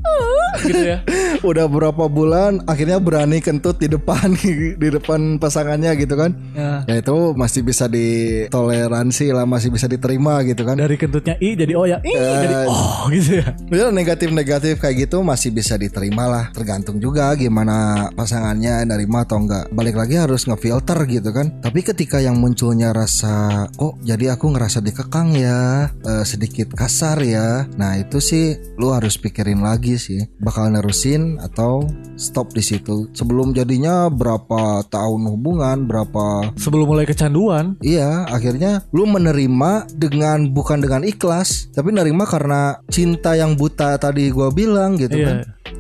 gitu 0.64 0.84
ya. 0.84 0.98
Udah 1.50 1.66
berapa 1.68 2.08
bulan 2.08 2.63
akhirnya 2.68 2.98
berani 3.00 3.40
kentut 3.40 3.80
di 3.80 3.88
depan 3.88 4.36
di 4.82 4.88
depan 4.90 5.38
pasangannya 5.40 5.96
gitu 5.98 6.16
kan. 6.18 6.36
Ya. 6.54 6.84
Ya 6.88 6.96
itu 7.00 7.34
masih 7.34 7.62
bisa 7.64 7.88
ditoleransi 7.88 9.32
lah, 9.32 9.48
masih 9.48 9.70
bisa 9.72 9.88
diterima 9.88 10.44
gitu 10.44 10.68
kan. 10.68 10.78
Dari 10.78 10.96
kentutnya 11.00 11.40
i 11.40 11.56
jadi 11.56 11.74
oh 11.76 11.86
ya, 11.88 11.98
i 12.04 12.14
jadi 12.14 12.56
oh 12.68 13.08
gitu 13.16 13.40
ya. 13.40 13.48
Ya 13.72 13.88
negatif-negatif 13.90 14.84
kayak 14.84 15.08
gitu 15.08 15.24
masih 15.24 15.56
bisa 15.56 15.80
diterima 15.80 16.28
lah 16.28 16.46
Tergantung 16.52 17.00
juga 17.00 17.32
gimana 17.40 18.10
pasangannya 18.12 18.84
nerima 18.84 19.24
atau 19.24 19.40
enggak 19.40 19.72
Balik 19.72 19.96
lagi 19.96 20.20
harus 20.20 20.44
ngefilter 20.50 21.00
gitu 21.08 21.30
kan 21.32 21.64
Tapi 21.64 21.80
ketika 21.86 22.20
yang 22.20 22.42
munculnya 22.42 22.92
rasa 22.92 23.66
Kok 23.78 24.04
jadi 24.04 24.36
aku 24.36 24.52
ngerasa 24.52 24.84
dikekang 24.84 25.38
ya 25.38 25.88
eh, 25.90 26.26
Sedikit 26.28 26.76
kasar 26.76 27.24
ya 27.24 27.64
Nah 27.80 27.96
itu 27.96 28.20
sih 28.20 28.58
lu 28.76 28.92
harus 28.92 29.16
pikirin 29.16 29.64
lagi 29.64 29.96
sih 29.96 30.20
Bakal 30.44 30.76
nerusin 30.76 31.40
atau 31.40 31.88
stop 32.20 32.43
di 32.52 32.60
situ 32.60 33.08
Sebelum 33.16 33.56
jadinya 33.56 34.12
berapa 34.12 34.84
tahun 34.90 35.32
hubungan 35.32 35.88
Berapa 35.88 36.52
Sebelum 36.60 36.90
mulai 36.90 37.08
kecanduan, 37.08 37.80
Iya, 37.80 38.28
akhirnya 38.28 38.84
lu 38.92 39.08
menerima 39.08 39.88
dengan 39.94 40.50
bukan 40.52 40.82
dengan 40.82 41.06
ikhlas, 41.06 41.70
tapi 41.72 41.94
nerima 41.94 42.28
karena 42.28 42.82
cinta 42.90 43.38
yang 43.38 43.54
buta 43.56 43.96
tadi 43.96 44.28
gua 44.34 44.50
bilang 44.52 44.98
gitu 44.98 45.16
Iya. 45.16 45.28
kan. 45.28 45.38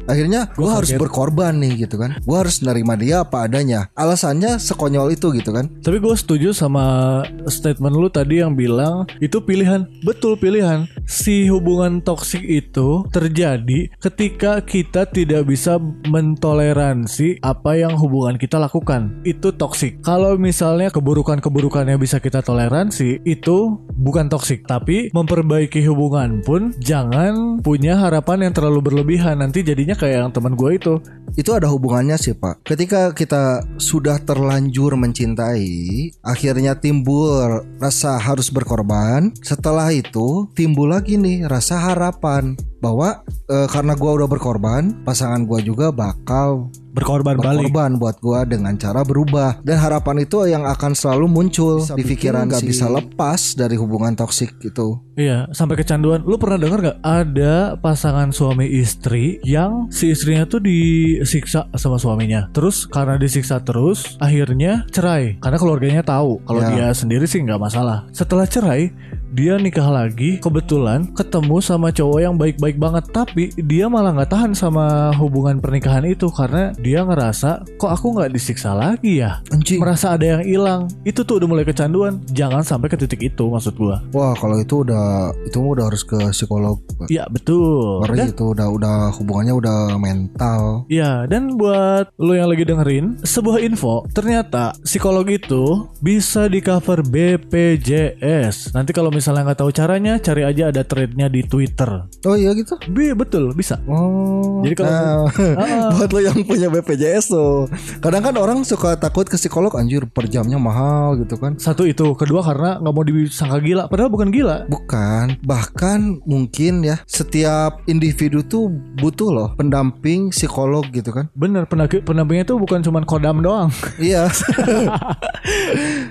Akhirnya 0.10 0.52
gua 0.56 0.82
harus 0.82 0.92
berkorban 0.96 1.58
nih 1.60 1.88
gitu 1.88 2.00
kan. 2.00 2.20
Gua 2.24 2.46
harus 2.46 2.60
nerima 2.60 2.94
dia 3.00 3.24
apa 3.24 3.48
adanya. 3.48 3.88
Alasannya 3.96 4.60
sekonyol 4.60 5.16
itu 5.16 5.32
gitu 5.36 5.52
kan. 5.54 5.70
Tapi 5.84 5.98
gue 6.00 6.16
setuju 6.16 6.56
sama 6.56 7.22
statement 7.48 7.96
lu 7.96 8.08
tadi 8.08 8.40
yang 8.40 8.56
bilang 8.56 9.06
itu 9.20 9.40
pilihan, 9.44 9.88
betul 10.04 10.40
pilihan. 10.40 10.88
Si 11.04 11.48
hubungan 11.52 12.00
toksik 12.00 12.44
itu 12.44 13.04
terjadi 13.12 13.92
ketika 14.00 14.64
kita 14.64 15.08
tidak 15.10 15.48
bisa 15.48 15.78
mentoleransi 16.08 17.44
apa 17.44 17.76
yang 17.80 17.96
hubungan 18.00 18.40
kita 18.40 18.60
lakukan. 18.60 19.24
Itu 19.28 19.56
toksik. 19.56 20.02
Kalau 20.04 20.36
misalnya 20.40 20.90
keburukan-keburukan 20.90 21.88
yang 21.88 22.00
bisa 22.00 22.18
kita 22.20 22.40
toleransi 22.44 23.24
itu 23.24 23.80
bukan 24.00 24.28
toksik, 24.32 24.66
tapi 24.68 25.12
memperbaiki 25.12 25.84
hubungan 25.88 26.42
pun 26.42 26.74
jangan 26.82 27.60
punya 27.62 28.00
harapan 28.00 28.50
yang 28.50 28.54
terlalu 28.56 28.80
berlebihan. 28.92 29.40
Nanti 29.44 29.62
jadinya 29.64 29.93
kayak 29.96 30.26
yang 30.26 30.34
teman 30.34 30.54
gue 30.54 30.72
itu. 30.78 30.94
Itu 31.34 31.58
ada 31.58 31.66
hubungannya 31.72 32.20
sih, 32.20 32.38
Pak. 32.38 32.62
Ketika 32.68 33.10
kita 33.16 33.66
sudah 33.82 34.22
terlanjur 34.22 34.94
mencintai, 34.94 36.14
akhirnya 36.22 36.78
timbul 36.78 37.66
rasa 37.82 38.22
harus 38.22 38.54
berkorban. 38.54 39.34
Setelah 39.42 39.90
itu 39.90 40.52
timbul 40.54 40.94
lagi 40.94 41.18
nih 41.18 41.50
rasa 41.50 41.82
harapan 41.90 42.54
bahwa 42.84 43.26
eh, 43.50 43.68
karena 43.72 43.98
gua 43.98 44.22
udah 44.22 44.30
berkorban, 44.30 45.02
pasangan 45.02 45.48
gua 45.48 45.64
juga 45.64 45.90
bakal 45.90 46.70
Berkorban 46.94 47.34
balik. 47.36 47.74
berkorban 47.74 47.98
buat 47.98 48.16
gua 48.18 48.46
dengan 48.46 48.78
cara 48.78 49.02
berubah 49.02 49.60
dan 49.62 49.78
harapan 49.78 50.22
itu 50.22 50.46
yang 50.46 50.62
akan 50.64 50.94
selalu 50.94 51.26
muncul 51.26 51.82
di 51.84 52.06
pikiran 52.06 52.46
nggak 52.46 52.62
bisa 52.62 52.86
lepas 52.86 53.58
dari 53.58 53.74
hubungan 53.74 54.14
toksik 54.14 54.54
itu 54.62 55.02
Iya, 55.14 55.46
sampai 55.50 55.78
kecanduan. 55.78 56.26
Lu 56.26 56.38
pernah 56.38 56.58
dengar 56.58 56.80
gak 56.84 57.00
ada 57.00 57.78
pasangan 57.78 58.30
suami 58.30 58.66
istri 58.66 59.38
yang 59.46 59.86
si 59.90 60.10
istrinya 60.10 60.42
tuh 60.44 60.58
disiksa 60.58 61.70
sama 61.72 61.98
suaminya. 61.98 62.50
Terus 62.50 62.90
karena 62.90 63.18
disiksa 63.18 63.62
terus, 63.62 64.18
akhirnya 64.18 64.90
cerai. 64.90 65.38
Karena 65.38 65.58
keluarganya 65.58 66.02
tahu 66.02 66.42
kalau 66.44 66.62
Ya. 66.62 66.70
dia 66.70 66.88
sendiri 66.92 67.26
sih 67.26 67.42
nggak 67.42 67.62
masalah. 67.62 68.10
Setelah 68.10 68.50
cerai, 68.50 68.90
dia 69.34 69.58
nikah 69.58 69.90
lagi. 69.90 70.38
Kebetulan 70.38 71.10
ketemu 71.18 71.58
sama 71.58 71.90
cowok 71.90 72.20
yang 72.22 72.38
baik-baik 72.38 72.78
banget, 72.78 73.10
tapi 73.10 73.50
dia 73.58 73.90
malah 73.90 74.14
nggak 74.14 74.30
tahan 74.30 74.54
sama 74.54 75.10
hubungan 75.18 75.58
pernikahan 75.58 76.06
itu 76.06 76.30
karena 76.30 76.70
dia 76.78 77.02
ngerasa 77.02 77.66
kok 77.82 77.90
aku 77.90 78.14
nggak 78.14 78.30
disiksa 78.30 78.78
lagi 78.78 79.26
ya. 79.26 79.42
anjing 79.50 79.82
Merasa 79.82 80.14
ada 80.14 80.38
yang 80.38 80.44
hilang. 80.46 80.82
Itu 81.02 81.26
tuh 81.26 81.42
udah 81.42 81.50
mulai 81.50 81.66
kecanduan. 81.66 82.22
Jangan 82.30 82.62
sampai 82.62 82.94
ke 82.94 82.98
titik 83.02 83.34
itu 83.34 83.50
maksud 83.50 83.74
gua. 83.74 84.06
wah 84.14 84.38
kalau 84.38 84.62
itu 84.62 84.86
udah 84.86 85.34
itu 85.50 85.58
mah 85.58 85.72
udah 85.74 85.86
harus 85.90 86.06
ke 86.06 86.20
psikolog. 86.30 86.78
Iya 87.10 87.26
betul. 87.26 88.06
Dan 88.06 88.30
Ngeri 88.30 88.38
itu 88.38 88.46
udah 88.54 88.68
udah 88.70 88.96
hubungannya 89.18 89.54
udah 89.58 89.78
mental 89.98 90.86
Ya, 90.92 91.26
dan 91.26 91.56
buat 91.56 92.12
lo 92.20 92.36
yang 92.36 92.52
lagi 92.52 92.68
dengerin, 92.68 93.24
sebuah 93.24 93.64
info, 93.64 94.06
ternyata 94.12 94.76
psikolog 94.84 95.26
itu 95.32 95.88
bisa 96.04 96.46
di 96.52 96.60
cover 96.60 97.02
BPJS. 97.02 98.76
Nanti 98.76 98.92
kalau 98.92 99.10
misalnya 99.10 99.23
nggak 99.26 99.56
tahu 99.56 99.72
caranya, 99.72 100.18
cari 100.18 100.44
aja 100.44 100.68
ada 100.68 100.82
threadnya 100.82 101.28
di 101.28 101.40
Twitter. 101.42 102.10
oh 102.20 102.36
iya 102.36 102.52
gitu 102.52 102.76
Bi, 102.90 103.14
betul, 103.14 103.54
bisa. 103.54 103.80
oh 103.86 104.60
Jadi 104.62 104.76
kalau- 104.76 104.92
nah, 104.92 105.32
Ah. 105.64 105.90
buat 105.96 106.10
lo 106.10 106.20
yang 106.20 106.42
punya 106.42 106.68
BPJS 106.68 107.30
tuh 107.30 107.70
kadang 108.00 108.20
kan 108.22 108.36
orang 108.36 108.60
suka 108.64 108.96
takut 108.96 109.24
ke 109.24 109.36
psikolog 109.36 109.72
anjir 109.74 110.04
per 110.04 110.26
jamnya 110.26 110.58
mahal 110.58 111.16
gitu 111.16 111.38
kan 111.38 111.56
Satu 111.56 111.86
itu, 111.86 112.12
kedua 112.14 112.42
karena 112.42 112.76
nggak 112.78 112.92
mau 112.92 113.04
disangka 113.04 113.60
gila, 113.60 113.86
padahal 113.86 114.10
bukan 114.10 114.28
gila. 114.28 114.66
Bukan, 114.66 115.38
bahkan 115.42 116.18
mungkin 116.24 116.82
ya 116.82 116.98
setiap 117.06 117.54
individu 117.86 118.42
tuh 118.42 118.68
butuh 118.98 119.30
loh 119.30 119.48
pendamping 119.54 120.30
psikolog 120.30 120.84
gitu 120.90 121.14
kan. 121.14 121.30
Bener, 121.34 121.64
pendamping- 121.64 122.02
pendampingnya 122.02 122.44
tuh 122.46 122.58
bukan 122.58 122.82
cuma 122.82 123.00
kodam 123.04 123.40
doang. 123.40 123.70
Iya. 124.02 124.26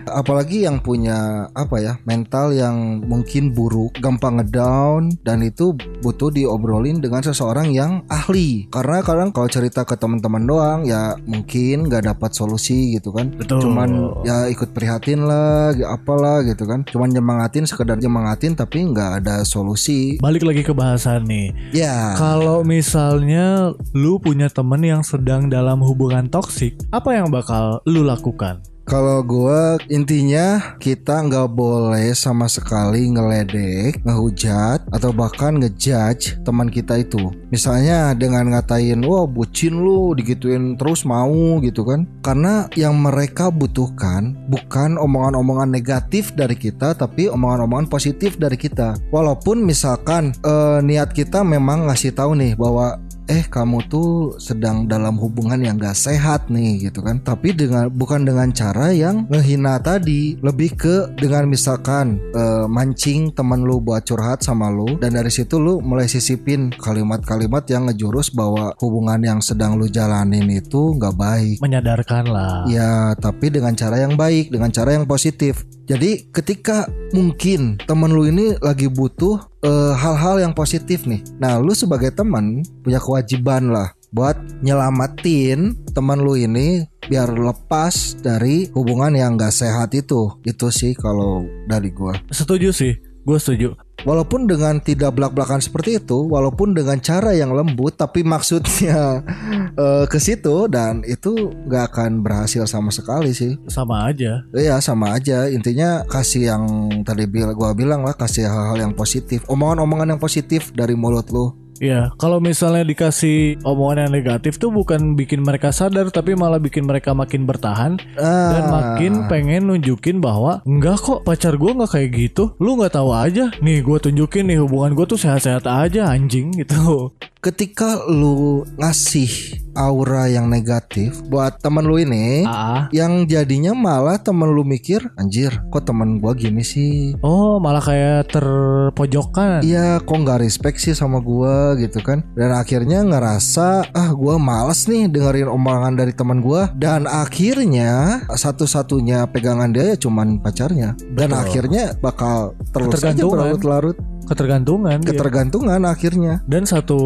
Apalagi 0.06 0.62
yang 0.62 0.78
punya 0.78 1.12
apa 1.50 1.76
ya 1.78 1.92
mental 2.02 2.52
yang 2.52 3.01
mungkin 3.04 3.52
buruk, 3.52 3.98
gampang 3.98 4.40
ngedown 4.40 5.12
dan 5.26 5.42
itu 5.42 5.74
butuh 6.02 6.30
diobrolin 6.30 7.02
dengan 7.02 7.20
seseorang 7.22 7.74
yang 7.74 8.06
ahli. 8.08 8.66
Karena 8.70 9.02
kadang 9.02 9.30
kalau 9.34 9.48
cerita 9.50 9.82
ke 9.82 9.98
teman-teman 9.98 10.42
doang 10.46 10.80
ya 10.86 11.18
mungkin 11.26 11.90
nggak 11.90 12.14
dapat 12.14 12.30
solusi 12.32 12.96
gitu 12.98 13.12
kan. 13.12 13.34
Betul. 13.34 13.66
Cuman 13.66 14.22
ya 14.26 14.46
ikut 14.48 14.72
prihatin 14.72 15.26
lah, 15.26 15.74
apalah 15.90 16.42
gitu 16.46 16.64
kan. 16.64 16.86
Cuman 16.86 17.10
nyemangatin 17.10 17.66
sekedar 17.68 17.98
nyemangatin 17.98 18.54
tapi 18.56 18.86
nggak 18.86 19.22
ada 19.22 19.42
solusi. 19.42 20.16
Balik 20.22 20.46
lagi 20.46 20.62
ke 20.62 20.72
bahasan 20.72 21.26
nih. 21.26 21.52
Ya. 21.74 22.14
Kalau 22.16 22.62
misalnya 22.62 23.74
lu 23.92 24.16
punya 24.22 24.48
temen 24.48 24.82
yang 24.82 25.02
sedang 25.02 25.50
dalam 25.50 25.82
hubungan 25.82 26.30
toksik, 26.30 26.78
apa 26.94 27.14
yang 27.18 27.28
bakal 27.28 27.82
lu 27.84 28.06
lakukan? 28.06 28.71
Kalau 28.92 29.24
gua 29.24 29.80
intinya 29.88 30.76
kita 30.76 31.24
nggak 31.24 31.56
boleh 31.56 32.12
sama 32.12 32.44
sekali 32.44 33.08
ngeledek, 33.08 34.04
ngehujat 34.04 34.84
atau 34.92 35.16
bahkan 35.16 35.56
ngejudge 35.56 36.44
teman 36.44 36.68
kita 36.68 37.00
itu. 37.00 37.32
Misalnya 37.48 38.12
dengan 38.12 38.52
ngatain, 38.52 39.00
wah 39.00 39.24
bucin 39.24 39.80
lu, 39.80 40.12
digituin 40.12 40.76
terus 40.76 41.08
mau 41.08 41.56
gitu 41.64 41.88
kan? 41.88 42.04
Karena 42.20 42.68
yang 42.76 43.00
mereka 43.00 43.48
butuhkan 43.48 44.36
bukan 44.52 45.00
omongan-omongan 45.00 45.72
negatif 45.72 46.36
dari 46.36 46.52
kita, 46.52 46.92
tapi 46.92 47.32
omongan-omongan 47.32 47.88
positif 47.88 48.36
dari 48.36 48.60
kita. 48.60 49.00
Walaupun 49.08 49.64
misalkan 49.64 50.36
eh, 50.44 50.84
niat 50.84 51.16
kita 51.16 51.40
memang 51.40 51.88
ngasih 51.88 52.12
tahu 52.12 52.36
nih 52.36 52.60
bahwa 52.60 53.00
eh 53.30 53.46
kamu 53.46 53.86
tuh 53.86 54.36
sedang 54.42 54.90
dalam 54.90 55.18
hubungan 55.18 55.58
yang 55.62 55.78
gak 55.78 55.94
sehat 55.94 56.50
nih 56.50 56.90
gitu 56.90 57.04
kan. 57.04 57.22
Tapi 57.22 57.54
dengan 57.54 57.86
bukan 57.92 58.26
dengan 58.26 58.50
cara 58.50 58.90
yang 58.90 59.28
ngehina 59.30 59.78
tadi. 59.78 60.38
Lebih 60.42 60.70
ke 60.74 60.96
dengan 61.18 61.46
misalkan 61.46 62.18
eh, 62.34 62.66
mancing 62.66 63.34
teman 63.34 63.62
lu 63.62 63.78
buat 63.78 64.02
curhat 64.02 64.42
sama 64.42 64.72
lu. 64.72 64.98
Dan 64.98 65.14
dari 65.14 65.30
situ 65.30 65.58
lu 65.60 65.78
mulai 65.78 66.10
sisipin 66.10 66.74
kalimat-kalimat 66.74 67.62
yang 67.70 67.86
ngejurus 67.90 68.34
bahwa 68.34 68.74
hubungan 68.82 69.20
yang 69.22 69.38
sedang 69.38 69.78
lu 69.78 69.86
jalanin 69.86 70.48
itu 70.50 70.96
nggak 70.98 71.14
baik. 71.14 71.56
Menyadarkan 71.62 72.24
lah. 72.30 72.66
Ya, 72.66 73.14
tapi 73.18 73.52
dengan 73.52 73.74
cara 73.76 74.00
yang 74.00 74.18
baik, 74.18 74.50
dengan 74.50 74.70
cara 74.72 74.96
yang 74.96 75.06
positif. 75.06 75.64
Jadi 75.86 76.30
ketika 76.30 76.86
mungkin 77.12 77.76
temen 77.84 78.14
lu 78.14 78.24
ini 78.30 78.54
lagi 78.62 78.86
butuh 78.86 79.51
eh, 79.62 79.92
hal-hal 79.94 80.42
yang 80.42 80.52
positif 80.52 81.06
nih. 81.06 81.22
Nah, 81.38 81.58
lu 81.58 81.72
sebagai 81.72 82.10
teman 82.12 82.62
punya 82.82 82.98
kewajiban 82.98 83.70
lah 83.70 83.94
buat 84.12 84.36
nyelamatin 84.60 85.72
teman 85.96 86.20
lu 86.20 86.36
ini 86.36 86.84
biar 87.08 87.32
lepas 87.32 88.20
dari 88.20 88.68
hubungan 88.76 89.16
yang 89.16 89.40
gak 89.40 89.54
sehat 89.56 89.96
itu. 89.96 90.28
Itu 90.44 90.68
sih 90.68 90.92
kalau 90.92 91.48
dari 91.64 91.88
gua. 91.88 92.12
setuju 92.28 92.70
sih 92.74 92.92
gue 93.22 93.38
setuju 93.38 93.78
Walaupun 94.02 94.50
dengan 94.50 94.82
tidak 94.82 95.14
belak-belakan 95.14 95.62
seperti 95.62 96.02
itu, 96.02 96.26
walaupun 96.26 96.74
dengan 96.74 96.98
cara 96.98 97.30
yang 97.38 97.54
lembut, 97.54 97.94
tapi 97.94 98.26
maksudnya 98.26 99.22
eh, 99.82 100.04
ke 100.10 100.18
situ 100.18 100.66
dan 100.66 101.06
itu 101.06 101.54
nggak 101.70 101.84
akan 101.94 102.18
berhasil 102.18 102.66
sama 102.66 102.90
sekali 102.90 103.30
sih. 103.30 103.54
sama 103.70 104.10
aja. 104.10 104.42
Iya 104.50 104.82
sama 104.82 105.14
aja. 105.14 105.46
Intinya 105.46 106.02
kasih 106.10 106.50
yang 106.50 106.64
tadi 107.06 107.30
bil 107.30 107.54
gua 107.54 107.76
bilang 107.78 108.02
lah 108.02 108.18
kasih 108.18 108.50
hal-hal 108.50 108.90
yang 108.90 108.94
positif. 108.98 109.46
Omongan-omongan 109.46 110.18
yang 110.18 110.20
positif 110.20 110.74
dari 110.74 110.98
mulut 110.98 111.30
lu 111.30 111.61
Iya, 111.82 112.14
kalau 112.14 112.38
misalnya 112.38 112.86
dikasih 112.86 113.58
omongan 113.66 114.06
yang 114.06 114.12
negatif 114.14 114.54
tuh 114.54 114.70
bukan 114.70 115.18
bikin 115.18 115.42
mereka 115.42 115.74
sadar 115.74 116.08
tapi 116.08 116.32
malah 116.32 116.56
bikin 116.56 116.86
mereka 116.86 117.10
makin 117.10 117.42
bertahan 117.42 117.98
dan 118.14 118.62
Ah. 118.62 118.70
makin 118.70 119.26
pengen 119.26 119.66
nunjukin 119.66 120.22
bahwa 120.22 120.62
enggak 120.62 121.02
kok 121.02 121.26
pacar 121.26 121.58
gue 121.58 121.74
nggak 121.74 121.90
kayak 121.90 122.10
gitu. 122.14 122.54
Lu 122.56 122.78
nggak 122.78 122.94
tahu 122.94 123.10
aja. 123.10 123.50
Nih 123.58 123.82
gue 123.82 123.98
tunjukin 123.98 124.46
nih 124.46 124.62
hubungan 124.62 124.94
gue 124.94 125.06
tuh 125.06 125.18
sehat-sehat 125.18 125.66
aja 125.66 126.06
anjing 126.06 126.54
gitu. 126.62 127.10
ketika 127.42 127.98
lu 128.06 128.62
ngasih 128.78 129.26
aura 129.74 130.30
yang 130.30 130.46
negatif 130.46 131.18
buat 131.26 131.58
temen 131.58 131.82
lu 131.82 131.98
ini 131.98 132.46
Ah, 132.46 132.86
yang 132.94 133.26
jadinya 133.26 133.74
malah 133.74 134.14
temen 134.14 134.46
lu 134.46 134.62
mikir 134.62 135.02
anjir 135.18 135.50
kok 135.66 135.82
temen 135.82 136.22
gua 136.22 136.38
gini 136.38 136.62
sih 136.62 137.18
oh 137.18 137.58
malah 137.58 137.82
kayak 137.82 138.30
terpojokan. 138.30 139.58
Iya 139.60 139.98
kok 139.98 140.14
nggak 140.14 140.38
respect 140.38 140.78
sih 140.78 140.94
sama 140.94 141.18
gua 141.18 141.71
gitu 141.78 142.02
kan. 142.04 142.24
Dan 142.36 142.52
akhirnya 142.52 143.04
ngerasa 143.04 143.92
Ah 143.92 144.10
gua 144.12 144.36
males 144.36 144.84
nih 144.86 145.08
dengerin 145.08 145.48
omongan 145.48 145.94
dari 145.96 146.12
teman 146.12 146.40
gua. 146.40 146.70
Dan 146.76 147.08
akhirnya 147.08 148.24
Satu-satunya 148.32 149.28
pegangan 149.30 149.70
dia 149.70 149.94
ya 149.94 149.96
cuman 149.96 150.40
pacarnya. 150.42 150.98
Dan 151.12 151.32
Betul. 151.32 151.42
akhirnya 151.42 151.84
bakal 152.00 152.56
terus 152.72 153.02
aja 153.04 153.22
berlarut-larut 153.22 153.96
Ketergantungan. 154.26 155.02
dia. 155.02 155.10
Ketergantungan 155.14 155.82
akhirnya 155.86 156.44
Dan 156.44 156.68
satu 156.68 156.98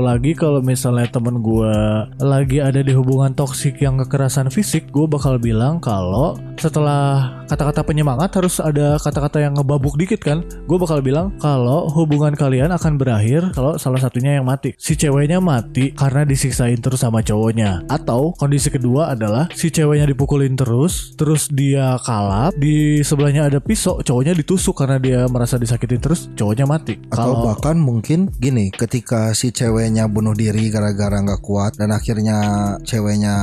lagi 0.00 0.32
kalau 0.32 0.62
misalnya 0.62 1.08
temen 1.10 1.42
gue 1.42 1.74
lagi 2.22 2.58
ada 2.62 2.80
di 2.80 2.92
hubungan 2.96 3.34
toksik 3.36 3.82
yang 3.82 4.00
kekerasan 4.00 4.48
fisik, 4.48 4.88
gue 4.94 5.04
bakal 5.04 5.36
bilang 5.36 5.82
kalau 5.82 6.38
setelah 6.56 7.44
kata-kata 7.46 7.84
penyemangat 7.84 8.32
harus 8.40 8.58
ada 8.58 8.96
kata-kata 8.96 9.44
yang 9.44 9.52
ngebabuk 9.58 10.00
dikit 10.00 10.20
kan. 10.22 10.42
Gue 10.64 10.78
bakal 10.80 11.04
bilang 11.04 11.36
kalau 11.38 11.86
hubungan 11.92 12.32
kalian 12.32 12.72
akan 12.72 12.96
berakhir 12.96 13.52
kalau 13.52 13.76
salah 13.76 14.00
satunya 14.00 14.40
yang 14.40 14.46
mati. 14.48 14.72
Si 14.80 14.96
ceweknya 14.96 15.38
mati 15.38 15.92
karena 15.92 16.24
disiksain 16.24 16.80
terus 16.80 17.04
sama 17.04 17.20
cowoknya. 17.20 17.84
Atau 17.92 18.32
kondisi 18.40 18.72
kedua 18.72 19.12
adalah 19.12 19.52
si 19.52 19.68
ceweknya 19.68 20.08
dipukulin 20.08 20.56
terus, 20.56 21.12
terus 21.20 21.52
dia 21.52 22.00
kalap, 22.00 22.56
di 22.56 23.04
sebelahnya 23.04 23.52
ada 23.52 23.60
pisau, 23.60 24.00
cowoknya 24.00 24.32
ditusuk 24.32 24.80
karena 24.80 24.96
dia 24.96 25.20
merasa 25.28 25.60
disakitin 25.60 26.00
terus, 26.00 26.32
cowoknya 26.32 26.55
mati. 26.64 26.96
Atau 27.12 27.44
bahkan 27.44 27.76
mungkin 27.76 28.32
gini 28.38 28.70
Ketika 28.70 29.34
si 29.36 29.50
ceweknya 29.50 30.06
bunuh 30.06 30.32
diri 30.32 30.70
gara-gara 30.70 31.18
nggak 31.18 31.42
kuat 31.42 31.74
Dan 31.76 31.90
akhirnya 31.90 32.38
ceweknya 32.86 33.34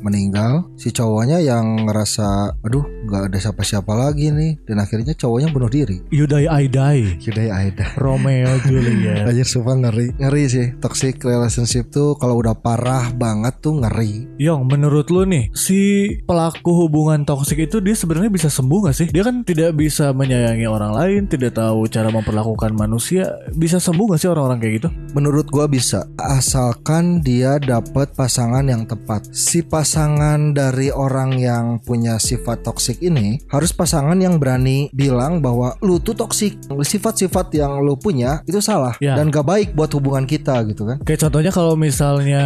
meninggal 0.00 0.70
Si 0.78 0.94
cowoknya 0.94 1.42
yang 1.42 1.84
ngerasa 1.84 2.56
Aduh 2.62 2.86
nggak 3.10 3.28
ada 3.28 3.38
siapa-siapa 3.42 3.92
lagi 3.92 4.30
nih 4.30 4.62
Dan 4.64 4.78
akhirnya 4.78 5.12
cowoknya 5.18 5.50
bunuh 5.50 5.68
diri. 5.68 5.98
You 6.14 6.24
die. 6.30 6.46
I 6.46 6.70
die. 6.70 7.18
Yaudah 7.18 7.50
Aida 7.50 7.86
Romeo 7.98 8.54
Juliet. 8.68 9.26
Anjir 9.26 9.44
sumpah 9.48 9.74
ngeri. 9.74 10.14
Ngeri 10.16 10.42
sih. 10.46 10.66
Toxic 10.78 11.18
relationship 11.20 11.90
tuh 11.90 12.14
Kalau 12.14 12.38
udah 12.38 12.54
parah 12.54 13.10
banget 13.10 13.58
tuh 13.58 13.82
ngeri. 13.82 14.30
Yong 14.38 14.70
menurut 14.70 15.10
lu 15.10 15.26
nih 15.26 15.50
Si 15.50 16.06
pelaku 16.22 16.86
hubungan 16.86 17.26
toksik 17.26 17.66
itu 17.66 17.82
Dia 17.82 17.98
sebenarnya 17.98 18.30
bisa 18.30 18.46
sembuh 18.46 18.90
gak 18.90 18.96
sih? 18.96 19.08
Dia 19.10 19.26
kan 19.26 19.42
tidak 19.42 19.74
bisa 19.74 20.14
menyayangi 20.14 20.66
orang 20.70 20.92
lain 20.94 21.20
Tidak 21.26 21.50
tahu 21.50 21.90
cara 21.90 22.08
memperlakukan 22.14 22.53
manusia 22.74 23.34
Bisa 23.54 23.82
sembuh 23.82 24.14
gak 24.14 24.20
sih 24.20 24.30
orang-orang 24.30 24.58
kayak 24.62 24.74
gitu? 24.80 24.88
Menurut 25.14 25.46
gua 25.50 25.66
bisa 25.66 26.06
Asalkan 26.18 27.22
dia 27.22 27.58
dapat 27.58 28.12
pasangan 28.14 28.66
yang 28.66 28.86
tepat 28.86 29.26
Si 29.34 29.62
pasangan 29.64 30.54
dari 30.54 30.90
orang 30.94 31.38
yang 31.38 31.64
punya 31.82 32.18
sifat 32.18 32.62
toksik 32.62 33.02
ini 33.02 33.42
Harus 33.50 33.74
pasangan 33.74 34.16
yang 34.18 34.38
berani 34.38 34.88
bilang 34.94 35.42
bahwa 35.42 35.74
Lu 35.82 35.98
tuh 35.98 36.14
toksik 36.14 36.58
Sifat-sifat 36.70 37.54
yang 37.56 37.82
lu 37.82 37.98
punya 37.98 38.44
Itu 38.46 38.62
salah 38.62 38.96
Ya. 39.02 39.18
Dan 39.18 39.34
gak 39.34 39.44
baik 39.44 39.68
buat 39.74 39.90
hubungan 39.92 40.22
kita 40.24 40.62
gitu 40.70 40.86
kan 40.86 41.02
Kayak 41.02 41.26
contohnya 41.26 41.50
kalau 41.50 41.74
misalnya 41.74 42.44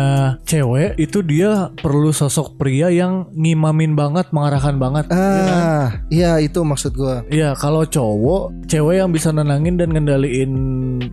cewek 0.49 0.97
Itu 0.97 1.21
dia 1.21 1.71
perlu 1.77 2.11
sosok 2.11 2.57
pria 2.57 2.89
yang 2.89 3.29
ngimamin 3.37 3.93
banget 3.93 4.33
Mengarahkan 4.33 4.81
banget 4.81 5.05
Iya 5.13 5.43
kan? 5.45 5.59
Ah 5.61 5.89
Iya 6.09 6.33
itu 6.41 6.65
maksud 6.65 6.97
gua 6.97 7.21
Iya 7.29 7.53
kalau 7.55 7.85
cowok 7.85 8.65
Cewek 8.65 9.05
yang 9.05 9.13
bisa 9.13 9.29
nenangin 9.31 9.77
dan 9.77 9.93
ngendaliin 9.99 10.53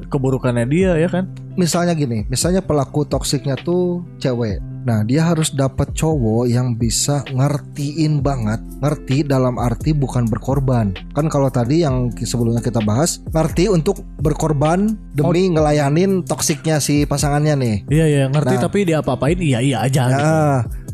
Keburukannya 0.08 0.69
dia 0.69 0.93
ya 0.95 1.10
kan? 1.10 1.26
misalnya 1.56 1.95
gini, 1.95 2.28
misalnya 2.28 2.60
pelaku 2.60 3.08
toksiknya 3.08 3.56
tuh 3.63 4.04
cewek. 4.19 4.60
Nah, 4.86 5.02
dia 5.02 5.26
harus 5.26 5.50
dapat 5.50 5.95
cowok 5.98 6.45
yang 6.45 6.78
bisa 6.78 7.24
ngertiin 7.32 8.21
banget. 8.21 8.62
Ngerti 8.84 9.26
dalam 9.26 9.58
arti 9.58 9.95
bukan 9.95 10.30
berkorban. 10.30 10.93
Kan 11.15 11.26
kalau 11.32 11.50
tadi 11.50 11.82
yang 11.82 12.13
sebelumnya 12.13 12.62
kita 12.62 12.84
bahas, 12.86 13.24
ngerti 13.34 13.65
untuk 13.71 14.04
berkorban 14.21 14.93
demi 15.15 15.50
ngelayanin 15.50 16.21
toksiknya 16.28 16.78
si 16.78 17.08
pasangannya 17.08 17.56
nih. 17.58 17.76
Iya 17.89 18.06
iya 18.06 18.24
ngerti 18.30 18.56
Nah. 18.60 18.63
tapi 18.67 18.78
dia 18.86 19.00
apa-apain 19.02 19.39
iya 19.41 19.63
iya 19.63 19.78
aja 19.82 20.02
gitu. 20.12 20.21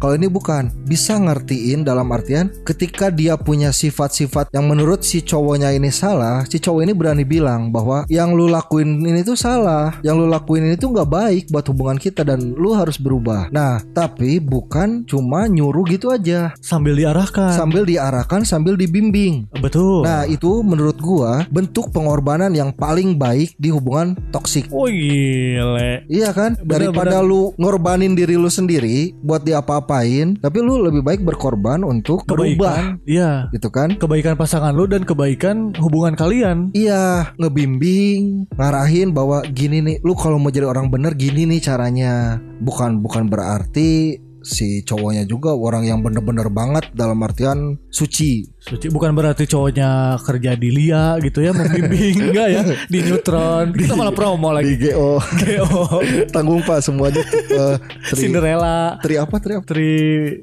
Kalau 0.01 0.17
ini 0.17 0.25
bukan 0.25 0.73
bisa 0.89 1.13
ngertiin 1.13 1.85
dalam 1.85 2.09
artian 2.09 2.49
ketika 2.65 3.13
dia 3.13 3.37
punya 3.37 3.69
sifat-sifat 3.69 4.49
yang 4.49 4.65
menurut 4.65 5.05
si 5.05 5.21
cowoknya 5.21 5.69
ini 5.77 5.93
salah, 5.93 6.41
si 6.49 6.57
cowok 6.57 6.81
ini 6.89 6.93
berani 6.97 7.21
bilang 7.21 7.69
bahwa 7.69 8.09
yang 8.09 8.33
lu 8.33 8.49
lakuin 8.49 8.97
ini 9.05 9.21
tuh 9.21 9.37
salah, 9.37 10.01
yang 10.01 10.17
lu 10.17 10.25
lakuin 10.25 10.65
ini 10.65 10.73
tuh 10.73 10.89
nggak 10.89 11.05
baik 11.05 11.43
buat 11.53 11.69
hubungan 11.69 12.01
kita 12.01 12.25
dan 12.25 12.41
lu 12.57 12.73
harus 12.73 12.97
berubah. 12.97 13.53
Nah, 13.53 13.77
tapi 13.93 14.41
bukan 14.41 15.05
cuma 15.05 15.45
nyuruh 15.45 15.85
gitu 15.85 16.09
aja, 16.09 16.57
Sambil 16.57 16.97
diarahkan. 16.97 17.53
sambil 17.53 17.85
diarahkan, 17.85 18.41
sambil 18.41 18.73
dibimbing. 18.73 19.45
Betul. 19.61 20.01
Nah, 20.01 20.25
itu 20.25 20.65
menurut 20.65 20.97
gua 20.97 21.45
bentuk 21.53 21.93
pengorbanan 21.93 22.49
yang 22.57 22.73
paling 22.73 23.21
baik 23.21 23.53
di 23.61 23.69
hubungan 23.69 24.17
toksik. 24.33 24.65
Oh 24.73 24.89
gile. 24.89 26.09
Iya 26.09 26.33
kan? 26.33 26.57
Bener, 26.57 26.89
Daripada 26.89 27.21
lu 27.21 27.53
ngorbanin 27.61 28.17
diri 28.17 28.33
lu 28.33 28.49
sendiri 28.49 29.13
buat 29.21 29.45
diapa-apain, 29.91 30.39
tapi 30.39 30.57
lu 30.63 30.79
lebih 30.79 31.03
baik 31.03 31.21
berkorban 31.27 31.83
untuk 31.83 32.23
berubah, 32.23 32.95
Kebaikan. 32.95 33.03
Iya. 33.03 33.31
gitu 33.51 33.69
kan? 33.69 33.89
Kebaikan 33.99 34.39
pasangan 34.39 34.71
lu 34.71 34.87
dan 34.87 35.03
kebaikan 35.03 35.75
hubungan 35.77 36.15
kalian. 36.15 36.71
Iya, 36.71 37.35
ngebimbing, 37.35 38.47
ngarahin 38.55 39.11
bahwa 39.11 39.43
gini 39.51 39.83
nih, 39.83 39.97
lu 40.01 40.15
kalau 40.15 40.39
mau 40.39 40.53
jadi 40.53 40.67
orang 40.67 40.87
bener 40.87 41.13
gini 41.19 41.43
nih 41.43 41.59
caranya. 41.59 42.39
Bukan 42.61 43.01
bukan 43.03 43.27
berarti 43.27 44.21
si 44.41 44.81
cowoknya 44.81 45.29
juga 45.29 45.53
orang 45.53 45.85
yang 45.85 45.99
bener-bener 46.01 46.49
banget 46.49 46.89
dalam 46.95 47.19
artian 47.21 47.77
suci. 47.93 48.50
Suci 48.61 48.93
bukan 48.93 49.17
berarti 49.17 49.49
cowoknya 49.49 50.21
kerja 50.21 50.53
di 50.53 50.69
Lia 50.69 51.17
gitu 51.17 51.41
ya 51.41 51.49
membimbing 51.49 52.17
enggak 52.29 52.47
ya 52.53 52.61
di 52.85 53.01
Neutron. 53.01 53.73
Kita 53.73 53.97
malah 53.97 54.13
promo 54.13 54.53
lagi. 54.53 54.77
Di 54.77 54.93
GO. 54.93 55.17
GO 55.17 55.81
Tanggung 56.33 56.61
Pak 56.61 56.85
semuanya 56.85 57.25
eh, 57.25 57.75
tri, 58.13 58.21
Cinderella 58.21 59.01
tri 59.01 59.17
apa? 59.17 59.41
Tri 59.41 59.57
apa? 59.57 59.65
Tri 59.65 59.91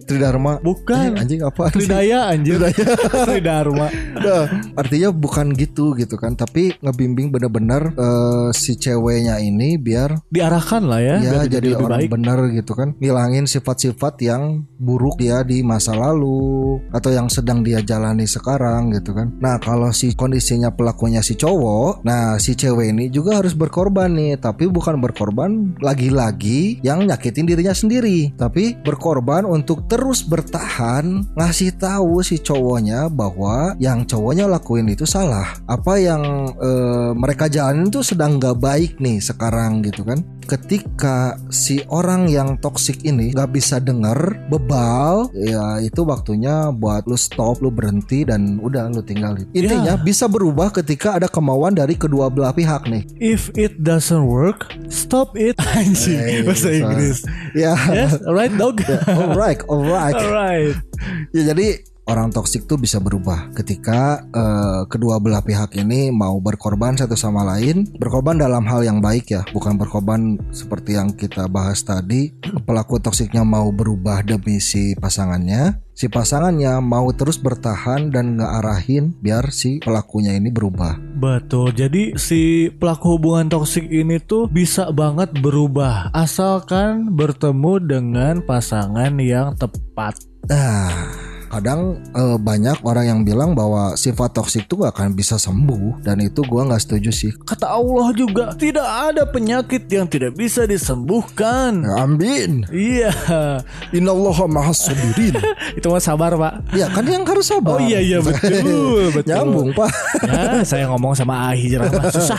Tridharma. 0.02 0.58
bukan 0.58 1.14
Eh, 1.14 1.22
anjing 1.22 1.46
apa? 1.46 1.70
Tridaya 1.70 2.26
anjir 2.34 2.58
Tridharma 3.22 3.86
Nah, 4.18 4.50
artinya 4.74 5.14
bukan 5.14 5.54
gitu 5.54 5.94
gitu 5.94 6.18
kan, 6.18 6.34
tapi 6.34 6.74
ngebimbing 6.82 7.30
bener-bener 7.30 7.94
eh, 7.94 8.50
si 8.50 8.74
ceweknya 8.74 9.38
ini 9.38 9.78
biar 9.78 10.26
diarahkan 10.26 10.82
lah 10.90 10.98
ya, 10.98 11.16
ya 11.22 11.30
biar 11.38 11.46
jadi 11.46 11.68
lebih 11.70 11.86
orang 11.86 12.00
baik. 12.02 12.10
bener 12.10 12.38
gitu 12.50 12.72
kan, 12.74 12.98
ngilangin 12.98 13.46
sifat-sifat 13.46 14.18
yang 14.26 14.66
buruk 14.74 15.22
dia 15.22 15.46
di 15.46 15.62
masa 15.62 15.94
lalu 15.94 16.82
atau 16.90 17.14
yang 17.14 17.30
sedang 17.30 17.62
dia 17.62 17.78
jalanin 17.78 18.07
jalani 18.08 18.24
sekarang 18.24 18.88
gitu 18.96 19.12
kan. 19.12 19.28
Nah 19.36 19.60
kalau 19.60 19.92
si 19.92 20.16
kondisinya 20.16 20.72
pelakunya 20.72 21.20
si 21.20 21.36
cowok, 21.36 22.00
nah 22.08 22.40
si 22.40 22.56
cewek 22.56 22.96
ini 22.96 23.12
juga 23.12 23.36
harus 23.36 23.52
berkorban 23.52 24.08
nih, 24.16 24.40
tapi 24.40 24.64
bukan 24.64 24.96
berkorban 24.96 25.76
lagi-lagi 25.84 26.80
yang 26.80 27.04
nyakitin 27.04 27.44
dirinya 27.44 27.76
sendiri, 27.76 28.32
tapi 28.40 28.72
berkorban 28.80 29.44
untuk 29.44 29.84
terus 29.92 30.24
bertahan 30.24 31.28
ngasih 31.36 31.76
tahu 31.76 32.24
si 32.24 32.40
cowoknya 32.40 33.12
bahwa 33.12 33.76
yang 33.76 34.08
cowoknya 34.08 34.48
lakuin 34.48 34.88
itu 34.88 35.04
salah. 35.04 35.60
Apa 35.68 36.00
yang 36.00 36.48
eh, 36.56 37.12
mereka 37.12 37.52
jalanin 37.52 37.92
itu 37.92 38.00
sedang 38.00 38.40
nggak 38.40 38.56
baik 38.56 38.92
nih 39.04 39.20
sekarang 39.20 39.84
gitu 39.84 40.00
kan. 40.08 40.24
Ketika 40.48 41.36
si 41.52 41.84
orang 41.92 42.24
yang 42.32 42.56
toksik 42.56 43.04
ini 43.04 43.36
nggak 43.36 43.52
bisa 43.52 43.84
denger 43.84 44.48
bebal, 44.48 45.28
ya 45.36 45.76
itu 45.84 46.08
waktunya 46.08 46.72
buat 46.72 47.04
lu 47.04 47.20
stop, 47.20 47.60
lu 47.60 47.68
berhenti 47.68 47.97
dan 48.00 48.58
udah 48.58 48.88
lu 48.88 49.00
tinggalin. 49.00 49.46
Intinya 49.50 49.94
Ya. 49.94 50.00
bisa 50.00 50.26
berubah 50.26 50.70
ketika 50.70 51.16
ada 51.16 51.26
kemauan 51.26 51.72
dari 51.72 51.94
kedua 51.94 52.28
belah 52.28 52.52
pihak 52.52 52.84
nih. 52.84 53.02
If 53.16 53.48
it 53.54 53.80
doesn't 53.80 54.24
work, 54.24 54.68
stop 54.86 55.34
it. 55.34 55.56
Anjing, 55.74 56.18
Eh, 56.18 56.42
bahasa. 56.42 56.68
Inggris. 56.68 57.24
Ya, 57.52 57.72
Yes, 57.88 58.20
alright 58.22 58.52
dog. 58.52 58.84
alright, 59.06 59.62
alright. 59.64 60.14
alright. 60.14 60.76
Ya 61.30 61.54
jadi 61.54 61.87
orang 62.08 62.32
toksik 62.32 62.64
tuh 62.64 62.80
bisa 62.80 62.98
berubah 62.98 63.52
ketika 63.52 64.24
eh, 64.32 64.82
kedua 64.88 65.20
belah 65.20 65.44
pihak 65.44 65.76
ini 65.76 66.08
mau 66.08 66.40
berkorban 66.40 66.96
satu 66.96 67.14
sama 67.14 67.44
lain, 67.44 67.84
berkorban 68.00 68.40
dalam 68.40 68.64
hal 68.64 68.82
yang 68.82 68.98
baik 69.04 69.30
ya, 69.30 69.44
bukan 69.52 69.76
berkorban 69.76 70.40
seperti 70.50 70.96
yang 70.96 71.12
kita 71.12 71.46
bahas 71.46 71.84
tadi. 71.84 72.32
Pelaku 72.68 72.98
toksiknya 72.98 73.44
mau 73.44 73.68
berubah 73.70 74.24
demi 74.24 74.58
si 74.58 74.96
pasangannya, 74.96 75.84
si 75.92 76.08
pasangannya 76.08 76.80
mau 76.80 77.12
terus 77.12 77.36
bertahan 77.36 78.08
dan 78.08 78.40
nggak 78.40 78.52
arahin 78.64 79.12
biar 79.20 79.52
si 79.52 79.78
pelakunya 79.84 80.34
ini 80.34 80.48
berubah. 80.48 80.96
Betul. 81.18 81.76
Jadi 81.76 82.16
si 82.16 82.72
pelaku 82.72 83.18
hubungan 83.18 83.52
toksik 83.52 83.84
ini 83.90 84.16
tuh 84.22 84.48
bisa 84.48 84.88
banget 84.94 85.34
berubah 85.38 86.14
asalkan 86.16 87.12
bertemu 87.12 87.72
dengan 87.84 88.34
pasangan 88.46 89.12
yang 89.20 89.58
tepat. 89.58 90.16
Nah, 90.48 91.27
kadang 91.48 92.00
eh, 92.14 92.36
banyak 92.38 92.84
orang 92.84 93.04
yang 93.08 93.20
bilang 93.24 93.56
bahwa 93.56 93.96
sifat 93.96 94.36
toksik 94.36 94.68
tuh 94.68 94.84
gak 94.84 94.94
akan 94.94 95.16
bisa 95.16 95.40
sembuh 95.40 96.04
dan 96.04 96.20
itu 96.20 96.44
gua 96.44 96.68
nggak 96.68 96.82
setuju 96.84 97.10
sih. 97.10 97.32
Kata 97.32 97.72
Allah 97.72 98.12
juga 98.12 98.52
tidak 98.54 98.84
ada 98.84 99.24
penyakit 99.24 99.88
yang 99.88 100.06
tidak 100.06 100.36
bisa 100.36 100.68
disembuhkan. 100.68 101.84
Amin. 101.96 102.68
Iya, 102.68 103.10
Innallaha 103.96 104.44
mahas 104.44 104.84
sabirin. 104.84 105.34
itu 105.78 105.86
mah 105.88 106.02
sabar 106.02 106.36
pak. 106.36 106.54
ya 106.76 106.86
kan 106.92 107.04
yang 107.08 107.24
harus 107.24 107.48
sabar. 107.48 107.76
Oh 107.76 107.82
iya 107.82 107.98
iya 107.98 108.18
betul 108.20 109.08
betul. 109.16 109.32
Nyambung 109.32 109.70
pak. 109.74 109.90
Ya, 110.28 110.60
saya 110.60 110.84
ngomong 110.92 111.16
sama 111.16 111.50
Ahi 111.50 111.72
jerama 111.72 112.12
susah. 112.12 112.38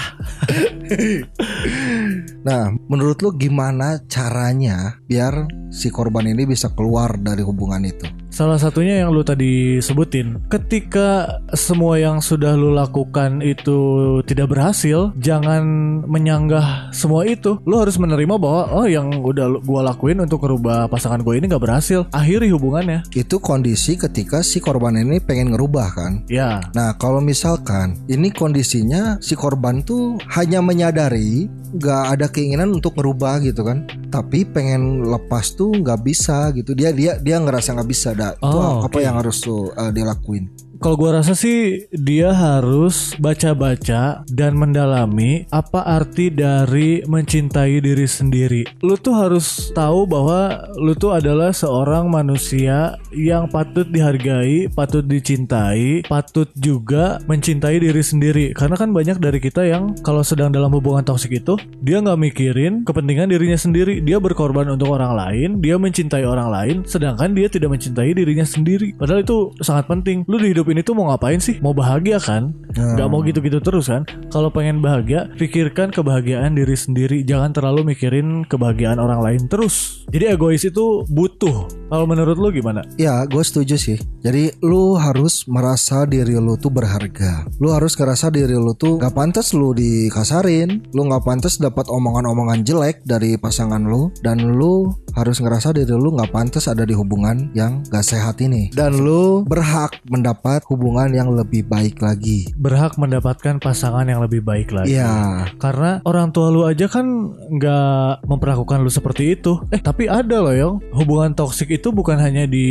Nah, 2.45 2.72
menurut 2.88 3.17
lu 3.22 3.34
gimana 3.36 4.00
caranya 4.06 5.02
biar 5.10 5.50
si 5.74 5.89
korban 5.89 6.30
ini 6.30 6.45
bisa 6.45 6.72
keluar 6.74 7.17
dari 7.17 7.41
hubungan 7.41 7.82
itu? 7.86 8.06
Salah 8.39 8.56
satunya 8.56 9.04
yang 9.04 9.12
lu 9.12 9.19
tadi 9.19 9.84
sebutin, 9.84 10.39
ketika 10.47 11.43
semua 11.52 11.99
yang 11.99 12.23
sudah 12.23 12.56
lu 12.56 12.71
lakukan 12.71 13.43
itu 13.43 13.75
tidak 14.23 14.56
berhasil, 14.56 15.12
jangan 15.19 15.60
menyanggah 16.08 16.88
semua 16.95 17.28
itu. 17.28 17.60
Lu 17.67 17.84
harus 17.84 17.99
menerima 17.99 18.39
bahwa 18.39 18.71
oh 18.80 18.88
yang 18.88 19.12
udah 19.12 19.60
gua 19.60 19.91
lakuin 19.91 20.23
untuk 20.23 20.47
merubah 20.47 20.88
pasangan 20.88 21.19
gue 21.19 21.36
ini 21.36 21.52
nggak 21.52 21.60
berhasil. 21.67 22.08
Akhiri 22.15 22.47
hubungannya. 22.56 23.04
Itu 23.12 23.43
kondisi 23.43 23.99
ketika 23.99 24.39
si 24.39 24.63
korban 24.63 24.95
ini 24.95 25.19
pengen 25.19 25.52
ngerubah 25.52 25.88
kan? 25.91 26.23
Ya, 26.32 26.63
Nah, 26.71 26.95
kalau 26.95 27.19
misalkan 27.19 27.99
ini 28.08 28.32
kondisinya 28.32 29.19
si 29.19 29.36
korban 29.36 29.84
tuh 29.84 30.15
hanya 30.32 30.63
menyadari 30.63 31.52
nggak 31.75 32.04
ada 32.15 32.25
keinginan 32.32 32.71
untuk 32.71 32.95
ngerubah 32.95 33.43
gitu 33.43 33.67
kan, 33.67 33.84
tapi 34.10 34.43
pengen 34.43 35.06
lepas 35.06 35.54
tuh 35.54 35.72
nggak 35.72 36.02
bisa 36.02 36.50
gitu. 36.52 36.74
Dia 36.74 36.89
dia 36.91 37.17
dia 37.17 37.38
ngerasa 37.38 37.78
nggak 37.78 37.89
bisa. 37.89 38.12
Dah. 38.12 38.34
Itu 38.34 38.50
Oh, 38.50 38.82
apa 38.84 38.89
oke. 38.91 39.06
yang 39.06 39.15
harus 39.17 39.39
tuh 39.39 39.69
uh, 39.72 39.89
dilakuin? 39.89 40.50
Kalau 40.80 40.96
gua 40.96 41.20
rasa 41.20 41.36
sih 41.36 41.92
dia 41.92 42.32
harus 42.32 43.12
baca-baca 43.20 44.24
dan 44.32 44.56
mendalami 44.56 45.44
apa 45.52 45.84
arti 45.84 46.32
dari 46.32 47.04
mencintai 47.04 47.84
diri 47.84 48.08
sendiri. 48.08 48.63
Lu 48.80 48.96
tuh 48.96 49.12
harus 49.12 49.76
tahu 49.76 50.08
bahwa 50.08 50.72
lu 50.80 50.96
tuh 50.96 51.20
adalah 51.20 51.52
seorang 51.52 52.08
manusia 52.08 52.96
yang 53.12 53.52
patut 53.52 53.92
dihargai, 53.92 54.72
patut 54.72 55.04
dicintai, 55.04 56.08
patut 56.08 56.48
juga 56.56 57.20
mencintai 57.28 57.84
diri 57.84 58.00
sendiri. 58.00 58.56
Karena 58.56 58.80
kan 58.80 58.96
banyak 58.96 59.20
dari 59.20 59.44
kita 59.44 59.68
yang 59.68 60.00
kalau 60.00 60.24
sedang 60.24 60.56
dalam 60.56 60.72
hubungan 60.72 61.04
toksik 61.04 61.44
itu 61.44 61.60
dia 61.84 62.00
nggak 62.00 62.20
mikirin 62.24 62.88
kepentingan 62.88 63.28
dirinya 63.28 63.60
sendiri. 63.60 64.00
Dia 64.00 64.24
berkorban 64.24 64.72
untuk 64.72 64.96
orang 64.96 65.12
lain, 65.12 65.50
dia 65.60 65.76
mencintai 65.76 66.24
orang 66.24 66.48
lain, 66.48 66.78
sedangkan 66.88 67.36
dia 67.36 67.52
tidak 67.52 67.76
mencintai 67.76 68.15
dirinya 68.15 68.48
sendiri. 68.48 68.96
Padahal 68.96 69.28
itu 69.28 69.52
sangat 69.60 69.84
penting. 69.92 70.24
Lu 70.24 70.39
di 70.39 70.56
hidup 70.56 70.68
ini 70.71 70.82
tuh 70.86 70.95
mau 70.97 71.10
ngapain 71.12 71.41
sih? 71.41 71.58
Mau 71.60 71.73
bahagia 71.75 72.17
kan? 72.21 72.53
Gak 72.73 73.10
mau 73.10 73.25
gitu-gitu 73.25 73.58
terus 73.60 73.89
kan? 73.89 74.05
Kalau 74.29 74.53
pengen 74.53 74.79
bahagia, 74.79 75.27
pikirkan 75.36 75.89
kebahagiaan 75.89 76.53
diri 76.53 76.77
sendiri. 76.77 77.25
Jangan 77.25 77.51
terlalu 77.51 77.93
mikirin 77.93 78.45
kebahagiaan 78.45 79.01
orang 79.01 79.19
lain 79.19 79.41
terus. 79.49 80.05
Jadi 80.10 80.38
egois 80.38 80.63
itu 80.65 81.05
butuh. 81.10 81.65
Kalau 81.89 82.05
menurut 82.05 82.38
lu 82.38 82.53
gimana? 82.53 82.86
Ya, 83.01 83.25
gue 83.25 83.41
setuju 83.41 83.75
sih. 83.77 83.97
Jadi 84.21 84.53
lu 84.62 84.93
harus 84.97 85.49
merasa 85.49 86.05
diri 86.05 86.38
lu 86.38 86.53
tuh 86.62 86.69
berharga. 86.69 87.49
Lu 87.58 87.73
harus 87.73 87.97
ngerasa 87.97 88.29
diri 88.29 88.53
lu 88.53 88.77
tuh 88.77 89.01
gak 89.01 89.17
pantas 89.17 89.58
lu 89.58 89.73
dikasarin. 89.73 90.86
Lu 90.93 91.10
gak 91.10 91.25
pantas 91.25 91.58
dapat 91.58 91.89
omongan-omongan 91.89 92.62
jelek 92.62 93.01
dari 93.03 93.36
pasangan 93.41 93.82
lu. 93.82 94.13
Dan 94.21 94.58
lu 94.58 94.93
harus 95.17 95.41
ngerasa 95.41 95.73
diri 95.73 95.97
lu 95.97 96.13
gak 96.13 96.29
pantas 96.29 96.69
ada 96.69 96.86
di 96.86 96.93
hubungan 96.93 97.49
yang 97.58 97.82
gak 97.89 98.05
sehat 98.05 98.38
ini. 98.45 98.69
Dan 98.69 99.01
lu 99.01 99.41
berhak 99.41 99.97
mendapat 100.05 100.59
hubungan 100.67 101.13
yang 101.13 101.32
lebih 101.32 101.63
baik 101.67 102.04
lagi. 102.04 102.52
Berhak 102.60 103.00
mendapatkan 103.00 103.62
pasangan 103.62 104.04
yang 104.10 104.19
lebih 104.19 104.43
baik 104.43 104.74
lagi. 104.76 105.00
Iya. 105.00 105.48
Karena 105.62 106.04
orang 106.04 106.36
tua 106.36 106.52
lu 106.52 106.67
aja 106.67 106.89
kan 106.89 107.06
nggak 107.36 108.26
memperlakukan 108.28 108.84
lu 108.84 108.91
seperti 108.91 109.39
itu. 109.39 109.62
Eh 109.72 109.80
tapi 109.80 110.12
ada 110.12 110.43
loh 110.43 110.56
yang 110.56 110.74
hubungan 110.91 111.32
toksik 111.38 111.69
itu 111.72 111.93
bukan 111.93 112.19
hanya 112.19 112.50
di 112.50 112.67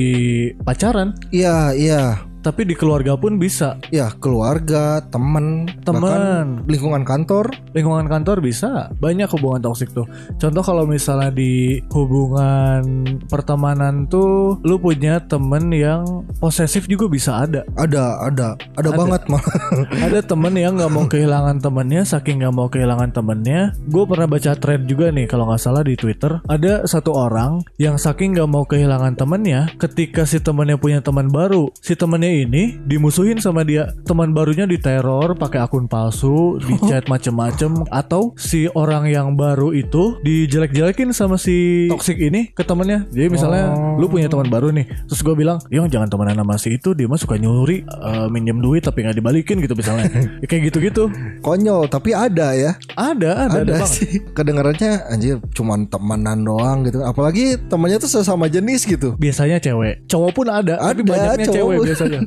pacaran, 0.62 1.14
Iya, 1.32 1.72
iya. 1.76 2.02
Tapi 2.42 2.64
di 2.64 2.74
keluarga 2.74 3.14
pun 3.18 3.36
bisa. 3.36 3.76
Ya, 3.92 4.10
keluarga, 4.18 5.02
temen, 5.08 5.68
Temen. 5.82 6.00
bahkan 6.02 6.46
lingkungan 6.66 7.02
kantor. 7.04 7.52
Lingkungan 7.74 8.06
kantor 8.06 8.40
bisa 8.42 8.90
banyak 8.98 9.28
hubungan 9.34 9.60
toksik 9.62 9.92
tuh. 9.92 10.06
Contoh 10.38 10.62
kalau 10.64 10.84
misalnya 10.88 11.30
di 11.34 11.82
hubungan 11.92 13.04
pertemanan 13.28 14.08
tuh 14.08 14.58
lu 14.64 14.80
punya 14.80 15.20
temen 15.24 15.70
yang 15.72 16.04
posesif 16.38 16.88
juga 16.88 17.06
bisa 17.10 17.44
ada. 17.44 17.62
Ada, 17.76 18.26
ada, 18.30 18.48
ada, 18.74 18.88
Ada. 18.90 18.98
banget 18.98 19.22
mah. 19.28 19.42
ada 20.06 20.20
temen 20.24 20.54
yang 20.56 20.78
nggak 20.78 20.92
mau 20.92 21.06
kehilangan 21.08 21.56
temennya 21.62 22.02
saking 22.04 22.40
nggak 22.42 22.54
mau 22.54 22.68
kehilangan 22.70 23.10
temennya 23.10 23.72
gue 23.88 24.04
pernah 24.04 24.26
baca 24.28 24.52
thread 24.54 24.84
juga 24.86 25.10
nih 25.12 25.26
kalau 25.26 25.48
nggak 25.50 25.60
salah 25.60 25.82
di 25.82 25.94
twitter 25.94 26.40
ada 26.46 26.84
satu 26.84 27.10
orang 27.14 27.64
yang 27.76 27.96
saking 27.96 28.36
nggak 28.36 28.50
mau 28.50 28.64
kehilangan 28.64 29.14
temennya 29.18 29.72
ketika 29.76 30.24
si 30.24 30.38
temennya 30.40 30.76
punya 30.80 31.00
teman 31.00 31.28
baru 31.28 31.70
si 31.78 31.98
temennya 31.98 32.27
ini 32.30 32.76
dimusuhin 32.84 33.38
sama 33.38 33.64
dia. 33.64 33.90
Teman 34.04 34.32
barunya 34.32 34.64
diteror 34.64 35.34
pakai 35.34 35.64
akun 35.64 35.86
palsu 35.86 36.58
di 36.60 36.74
chat 36.84 37.06
macem-macem. 37.06 37.86
Atau 37.88 38.32
si 38.36 38.68
orang 38.72 39.08
yang 39.08 39.34
baru 39.34 39.72
itu 39.72 40.20
dijelek-jelekin 40.22 41.10
sama 41.10 41.36
si 41.36 41.88
toxic 41.88 42.18
ini 42.18 42.52
ke 42.52 42.62
temennya. 42.62 43.08
Jadi 43.10 43.28
misalnya 43.28 43.60
Oh. 43.68 44.00
lu 44.00 44.06
punya 44.08 44.28
teman 44.28 44.48
baru 44.48 44.72
nih. 44.72 44.86
Terus 45.10 45.20
gue 45.20 45.34
bilang 45.34 45.58
Yong 45.68 45.88
jangan 45.88 46.08
temenan 46.08 46.40
sama 46.40 46.56
si 46.56 46.76
itu 46.76 46.94
dia 46.94 47.04
mah 47.04 47.18
suka 47.18 47.36
nyuri 47.36 47.84
eh, 47.84 48.26
minjem 48.30 48.58
duit 48.58 48.80
tapi 48.80 49.04
nggak 49.04 49.16
dibalikin 49.16 49.60
gitu 49.60 49.74
misalnya. 49.74 50.08
Ya, 50.40 50.46
kayak 50.50 50.72
gitu-gitu. 50.72 51.10
Konyol, 51.40 51.88
tapi 51.88 52.12
ada 52.14 52.54
ya. 52.54 52.72
ada 52.94 53.48
ada, 53.48 53.60
ada, 53.60 53.74
ada 53.76 53.86
sih. 53.86 54.20
Kedengarannya 54.32 55.10
anjir 55.10 55.36
cuman 55.52 55.86
temenan 55.86 56.42
doang 56.42 56.86
gitu. 56.86 57.02
Apalagi 57.02 57.58
temannya 57.68 57.98
tuh 57.98 58.10
sesama 58.10 58.48
jenis 58.48 58.84
gitu. 58.84 59.14
Biasanya 59.16 59.58
cewek. 59.58 60.06
Cowok 60.06 60.32
pun 60.34 60.46
ada, 60.48 60.78
tapi 60.80 61.02
Ada, 61.04 61.10
banyaknya 61.10 61.46
cowok. 61.46 61.56
cewek 61.56 61.76
biasanya 61.84 62.17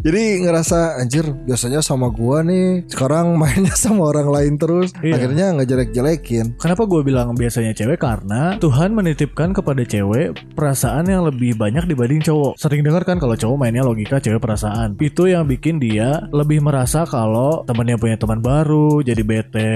jadi 0.00 0.22
ngerasa 0.44 1.00
anjir 1.00 1.24
biasanya 1.44 1.80
sama 1.80 2.08
gua 2.08 2.42
nih 2.42 2.86
sekarang 2.86 3.34
mainnya 3.34 3.74
sama 3.84 4.10
orang 4.10 4.28
lain 4.30 4.54
terus 4.56 4.90
Iya. 5.02 5.18
akhirnya 5.18 5.46
ngejelek-jelekin 5.56 6.56
Kenapa 6.56 6.86
gue 6.86 7.00
bilang 7.02 7.34
biasanya 7.34 7.74
cewek? 7.74 8.00
Karena 8.00 8.56
Tuhan 8.56 8.94
menitipkan 8.94 9.52
kepada 9.52 9.82
cewek 9.84 10.54
perasaan 10.54 11.06
yang 11.06 11.26
lebih 11.26 11.54
banyak 11.54 11.84
dibanding 11.84 12.22
cowok. 12.22 12.56
Sering 12.56 12.80
dengar 12.80 13.04
kan 13.04 13.18
kalau 13.18 13.34
cowok 13.34 13.56
mainnya 13.58 13.84
logika, 13.84 14.16
cewek 14.16 14.40
perasaan. 14.40 14.96
Itu 14.96 15.28
yang 15.28 15.44
bikin 15.44 15.76
dia 15.76 16.24
lebih 16.30 16.64
merasa 16.64 17.04
kalau 17.04 17.62
temennya 17.64 18.00
punya 18.00 18.16
teman 18.16 18.40
baru, 18.40 19.02
jadi 19.02 19.22
bete. 19.22 19.74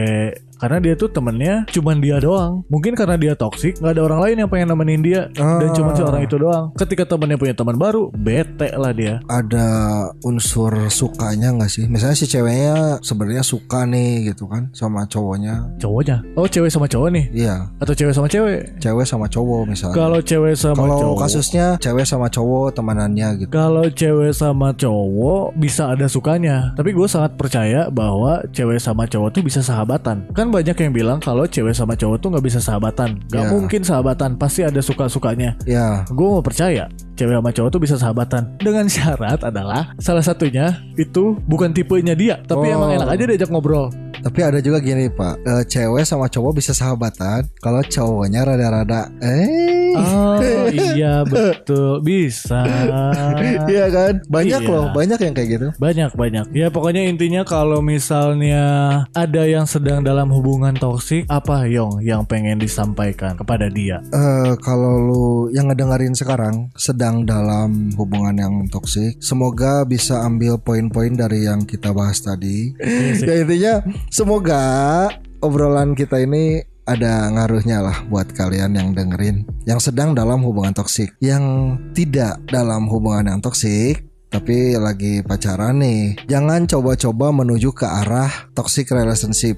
Karena 0.59 0.79
dia 0.79 0.95
tuh 0.95 1.09
temennya 1.09 1.65
cuman 1.71 1.97
dia 1.99 2.19
doang. 2.19 2.63
Mungkin 2.67 2.93
karena 2.93 3.15
dia 3.15 3.33
toksik, 3.33 3.79
nggak 3.79 3.93
ada 3.95 4.03
orang 4.05 4.21
lain 4.27 4.37
yang 4.43 4.51
pengen 4.51 4.69
nemenin 4.69 5.01
dia 5.01 5.21
dan 5.33 5.65
Ah. 5.65 5.75
cuma 5.75 5.95
si 5.95 6.03
orang 6.03 6.23
itu 6.23 6.37
doang. 6.37 6.75
Ketika 6.75 7.07
temennya 7.07 7.39
punya 7.39 7.55
teman 7.55 7.75
baru, 7.75 8.11
bete 8.13 8.75
lah 8.75 8.93
dia. 8.93 9.21
ada 9.29 9.67
unsur 10.23 10.91
sukanya 10.91 11.55
nggak 11.55 11.71
sih? 11.71 11.85
Misalnya 11.87 12.17
si 12.17 12.27
ceweknya 12.27 12.99
sebenarnya 13.01 13.43
suka 13.43 13.85
nih 13.85 14.33
gitu 14.33 14.47
kan 14.47 14.69
sama 14.75 15.07
cowoknya. 15.07 15.79
Cowoknya, 15.79 16.23
oh 16.35 16.45
cewek 16.45 16.69
sama 16.69 16.87
cowok 16.87 17.09
nih, 17.15 17.25
Iya, 17.33 17.71
atau 17.79 17.95
cewek 17.95 18.15
sama 18.15 18.27
cewek? 18.27 18.79
cewek 18.79 19.07
sama 19.07 19.27
cowok 19.27 19.63
misalnya. 19.65 19.95
Kalau 19.95 20.19
cewek 20.21 20.55
sama 20.55 20.77
Kalau 20.79 20.99
cowok, 20.99 21.17
kasusnya 21.23 21.67
cewek 21.79 22.05
sama 22.05 22.27
cowok 22.27 22.67
temanannya 22.75 23.29
gitu. 23.39 23.51
Kalau 23.51 23.85
cewek 23.87 24.33
sama 24.33 24.75
cowok 24.75 25.55
bisa 25.55 25.93
ada 25.93 26.07
sukanya, 26.09 26.73
tapi 26.75 26.91
gue 26.91 27.07
sangat 27.07 27.39
percaya 27.39 27.87
bahwa 27.89 28.43
cewek 28.51 28.79
sama 28.79 29.07
cowok 29.07 29.31
tuh 29.31 29.43
bisa 29.45 29.61
sahabatan. 29.61 30.27
Kan 30.33 30.48
banyak 30.51 30.77
yang 30.77 30.93
bilang 30.93 31.19
kalau 31.19 31.45
cewek 31.45 31.73
sama 31.73 31.95
cowok 31.95 32.19
tuh 32.19 32.29
nggak 32.33 32.45
bisa 32.45 32.59
sahabatan, 32.59 33.21
nggak 33.27 33.45
Ya. 33.45 33.51
mungkin 33.51 33.81
sahabatan, 33.83 34.37
pasti 34.37 34.63
ada 34.63 34.79
suka-sukanya. 34.79 35.55
Ya, 35.65 36.05
Gue 36.09 36.29
mau 36.29 36.43
percaya 36.43 36.89
cewek 37.19 37.35
sama 37.35 37.51
cowok 37.51 37.71
tuh 37.71 37.83
bisa 37.83 37.97
sahabatan 37.99 38.43
dengan 38.57 38.87
syarat 38.87 39.43
adalah 39.43 39.91
salah 39.99 40.23
satunya 40.23 40.71
itu 40.95 41.35
bukan 41.45 41.71
tipenya 41.71 42.15
dia, 42.15 42.39
tapi 42.41 42.71
Oh. 42.71 42.77
emang 42.79 42.95
enak 42.95 43.09
aja 43.11 43.25
diajak 43.27 43.51
ngobrol. 43.51 43.91
tapi 44.19 44.43
ada 44.43 44.59
juga 44.59 44.79
gini 44.79 45.07
Pak, 45.09 45.35
Eh, 45.41 45.63
cewek 45.65 46.03
sama 46.03 46.27
cowok 46.27 46.59
bisa 46.59 46.75
sahabatan 46.75 47.47
kalau 47.59 47.79
cowoknya 47.81 48.43
rada-rada 48.43 49.07
eh. 49.19 49.95
Oh 49.95 50.43
iya 50.75 51.23
betul 51.23 52.03
bisa. 52.03 52.67
Iya 53.65 53.87
kan? 53.89 54.15
Banyak 54.27 54.61
Iya. 54.61 54.69
loh, 54.69 54.85
banyak 54.91 55.19
yang 55.19 55.33
kayak 55.33 55.49
gitu. 55.49 55.69
Banyak 55.77 56.11
banyak. 56.13 56.47
Ya 56.51 56.69
pokoknya 56.69 57.07
intinya 57.07 57.43
kalau 57.43 57.79
misalnya 57.81 58.59
ada 59.13 59.43
yang 59.45 59.65
sedang 59.65 60.03
dalam 60.03 60.29
hubungan 60.29 60.75
toksik, 60.75 61.25
apa 61.29 61.65
Yong 61.65 62.03
yang 62.03 62.27
pengen 62.27 62.59
disampaikan 62.59 63.33
kepada 63.35 63.71
dia? 63.71 64.03
Eh 64.11 64.53
kalau 64.61 64.99
lu 64.99 65.25
yang 65.51 65.71
ngedengerin 65.71 66.13
sekarang 66.13 66.69
sedang 66.75 67.08
dalam 67.25 67.95
hubungan 67.97 68.37
yang 68.37 68.55
toksik, 68.69 69.17
semoga 69.23 69.87
bisa 69.89 70.25
ambil 70.27 70.61
poin-poin 70.61 71.17
dari 71.17 71.49
yang 71.49 71.65
kita 71.65 71.93
bahas 71.97 72.21
tadi. 72.21 72.75
ya 73.29 73.35
intinya 73.45 73.75
semoga 74.13 74.63
obrolan 75.41 75.97
kita 75.97 76.21
ini 76.21 76.61
ada 76.89 77.29
ngaruhnya 77.29 77.85
lah 77.85 77.99
buat 78.09 78.33
kalian 78.33 78.73
yang 78.73 78.97
dengerin 78.97 79.45
yang 79.69 79.77
sedang 79.77 80.17
dalam 80.17 80.41
hubungan 80.41 80.73
toksik, 80.73 81.13
yang 81.21 81.77
tidak 81.93 82.41
dalam 82.49 82.89
hubungan 82.89 83.37
yang 83.37 83.41
toksik 83.45 84.09
tapi 84.29 84.77
lagi 84.77 85.25
pacaran 85.25 85.81
nih. 85.81 86.29
Jangan 86.29 86.69
coba-coba 86.69 87.33
menuju 87.33 87.73
ke 87.73 87.89
arah 87.89 88.29
toxic 88.53 88.93
relationship. 88.93 89.57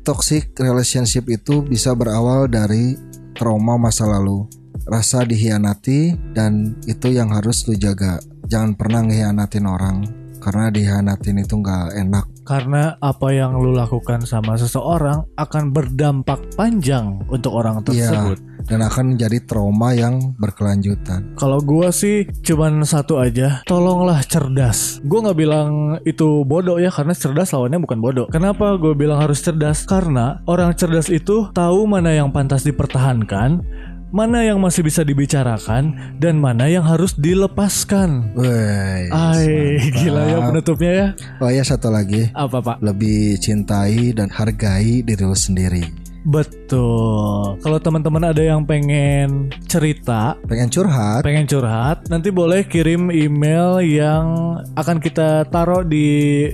Toxic 0.00 0.56
relationship 0.56 1.28
itu 1.28 1.60
bisa 1.60 1.92
berawal 1.92 2.48
dari 2.48 2.96
trauma 3.36 3.76
masa 3.76 4.08
lalu, 4.08 4.48
rasa 4.88 5.22
dihianati 5.22 6.16
dan 6.32 6.80
itu 6.88 7.12
yang 7.12 7.30
harus 7.36 7.68
lu 7.68 7.76
jaga. 7.76 8.18
Jangan 8.48 8.74
pernah 8.74 9.04
ngehianatin 9.04 9.68
orang 9.68 10.08
karena 10.40 10.72
dihianatin 10.72 11.44
itu 11.44 11.60
nggak 11.60 11.94
enak. 11.98 12.26
Karena 12.48 12.96
apa 13.04 13.28
yang 13.28 13.60
lu 13.60 13.76
lakukan 13.76 14.24
sama 14.24 14.56
seseorang 14.56 15.28
akan 15.36 15.64
berdampak 15.68 16.40
panjang 16.56 17.20
untuk 17.28 17.52
orang 17.52 17.84
tersebut. 17.84 18.40
dan 18.68 18.84
akan 18.84 19.16
menjadi 19.16 19.38
trauma 19.48 19.96
yang 19.96 20.36
berkelanjutan. 20.36 21.32
Kalau 21.40 21.56
gua 21.64 21.88
sih 21.88 22.28
cuman 22.44 22.84
satu 22.84 23.16
aja, 23.16 23.64
tolonglah 23.64 24.20
cerdas. 24.28 25.00
Gua 25.08 25.24
nggak 25.28 25.38
bilang 25.40 25.70
itu 26.04 26.44
bodoh 26.44 26.76
ya, 26.76 26.92
karena 26.92 27.16
cerdas 27.16 27.56
lawannya 27.56 27.80
bukan 27.80 27.98
bodoh. 27.98 28.26
Kenapa 28.28 28.76
gue 28.76 28.92
bilang 28.92 29.24
harus 29.24 29.40
cerdas? 29.40 29.88
Karena 29.88 30.44
orang 30.44 30.76
cerdas 30.76 31.08
itu 31.08 31.48
tahu 31.56 31.88
mana 31.88 32.12
yang 32.12 32.28
pantas 32.28 32.66
dipertahankan, 32.68 33.64
mana 34.08 34.40
yang 34.40 34.56
masih 34.58 34.80
bisa 34.80 35.04
dibicarakan, 35.04 36.16
dan 36.16 36.40
mana 36.40 36.64
yang 36.66 36.84
harus 36.84 37.12
dilepaskan. 37.12 38.32
Woi, 38.32 39.12
Ay, 39.12 39.76
gila 39.92 40.22
ya 40.24 40.38
penutupnya 40.48 40.92
ya. 40.92 41.08
Oh 41.38 41.50
ya 41.52 41.60
satu 41.60 41.92
lagi, 41.92 42.32
Apa 42.32 42.64
pak? 42.64 42.76
lebih 42.80 43.36
cintai 43.36 44.16
dan 44.16 44.32
hargai 44.32 45.04
diri 45.04 45.24
lu 45.24 45.36
sendiri. 45.36 46.07
Betul. 46.26 47.58
Kalau 47.62 47.78
teman-teman 47.78 48.30
ada 48.30 48.42
yang 48.42 48.62
pengen 48.62 49.50
cerita, 49.66 50.34
Pengen 50.46 50.68
curhat? 50.68 51.20
pengen 51.24 51.46
curhat, 51.46 52.06
nanti 52.10 52.28
boleh 52.28 52.66
kirim 52.66 53.10
email 53.10 53.80
yang 53.82 54.26
akan 54.74 54.98
kita 54.98 55.46
taruh 55.48 55.82
di 55.82 56.06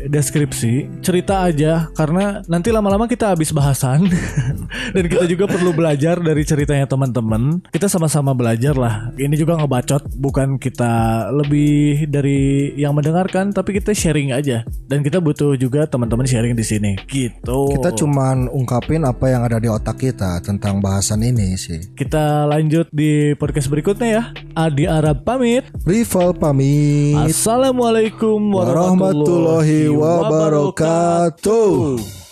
deskripsi. 0.07 1.03
Cerita 1.03 1.45
aja 1.45 1.89
karena 1.97 2.41
nanti 2.47 2.71
lama-lama 2.71 3.09
kita 3.09 3.33
habis 3.35 3.51
bahasan 3.51 4.07
dan 4.95 5.05
kita 5.09 5.25
juga 5.27 5.51
perlu 5.51 5.75
belajar 5.75 6.21
dari 6.21 6.43
ceritanya 6.45 6.87
teman-teman. 6.87 7.65
Kita 7.73 7.89
sama-sama 7.91 8.33
belajar 8.37 8.77
lah. 8.77 9.11
Ini 9.17 9.35
juga 9.35 9.59
ngebacot, 9.59 10.15
bukan 10.21 10.57
kita 10.61 11.27
lebih 11.33 12.07
dari 12.09 12.73
yang 12.77 12.95
mendengarkan, 12.95 13.51
tapi 13.51 13.79
kita 13.81 13.91
sharing 13.97 14.31
aja. 14.31 14.63
Dan 14.87 15.03
kita 15.03 15.19
butuh 15.19 15.57
juga 15.57 15.87
teman-teman 15.89 16.27
sharing 16.29 16.55
di 16.55 16.65
sini. 16.65 16.93
Gitu. 17.09 17.59
Kita 17.79 17.91
cuman 17.95 18.47
ungkapin 18.51 19.03
apa 19.03 19.31
yang 19.31 19.43
ada 19.43 19.59
di 19.65 19.73
otak 19.73 19.97
kita 19.97 20.45
tentang 20.45 20.85
bahasan 20.85 21.25
ini 21.25 21.57
sih. 21.57 21.81
Kita 21.97 22.45
lanjut 22.45 22.93
di 22.93 23.33
podcast 23.41 23.73
berikutnya 23.73 24.09
ya. 24.13 24.29
Adi 24.53 24.85
Arab 24.85 25.25
pamit. 25.25 25.65
Rival 25.89 26.37
pamit. 26.37 27.33
Assalamualaikum 27.33 28.53
warahmatullahi 28.53 29.89
wabarakatuh. 29.89 32.24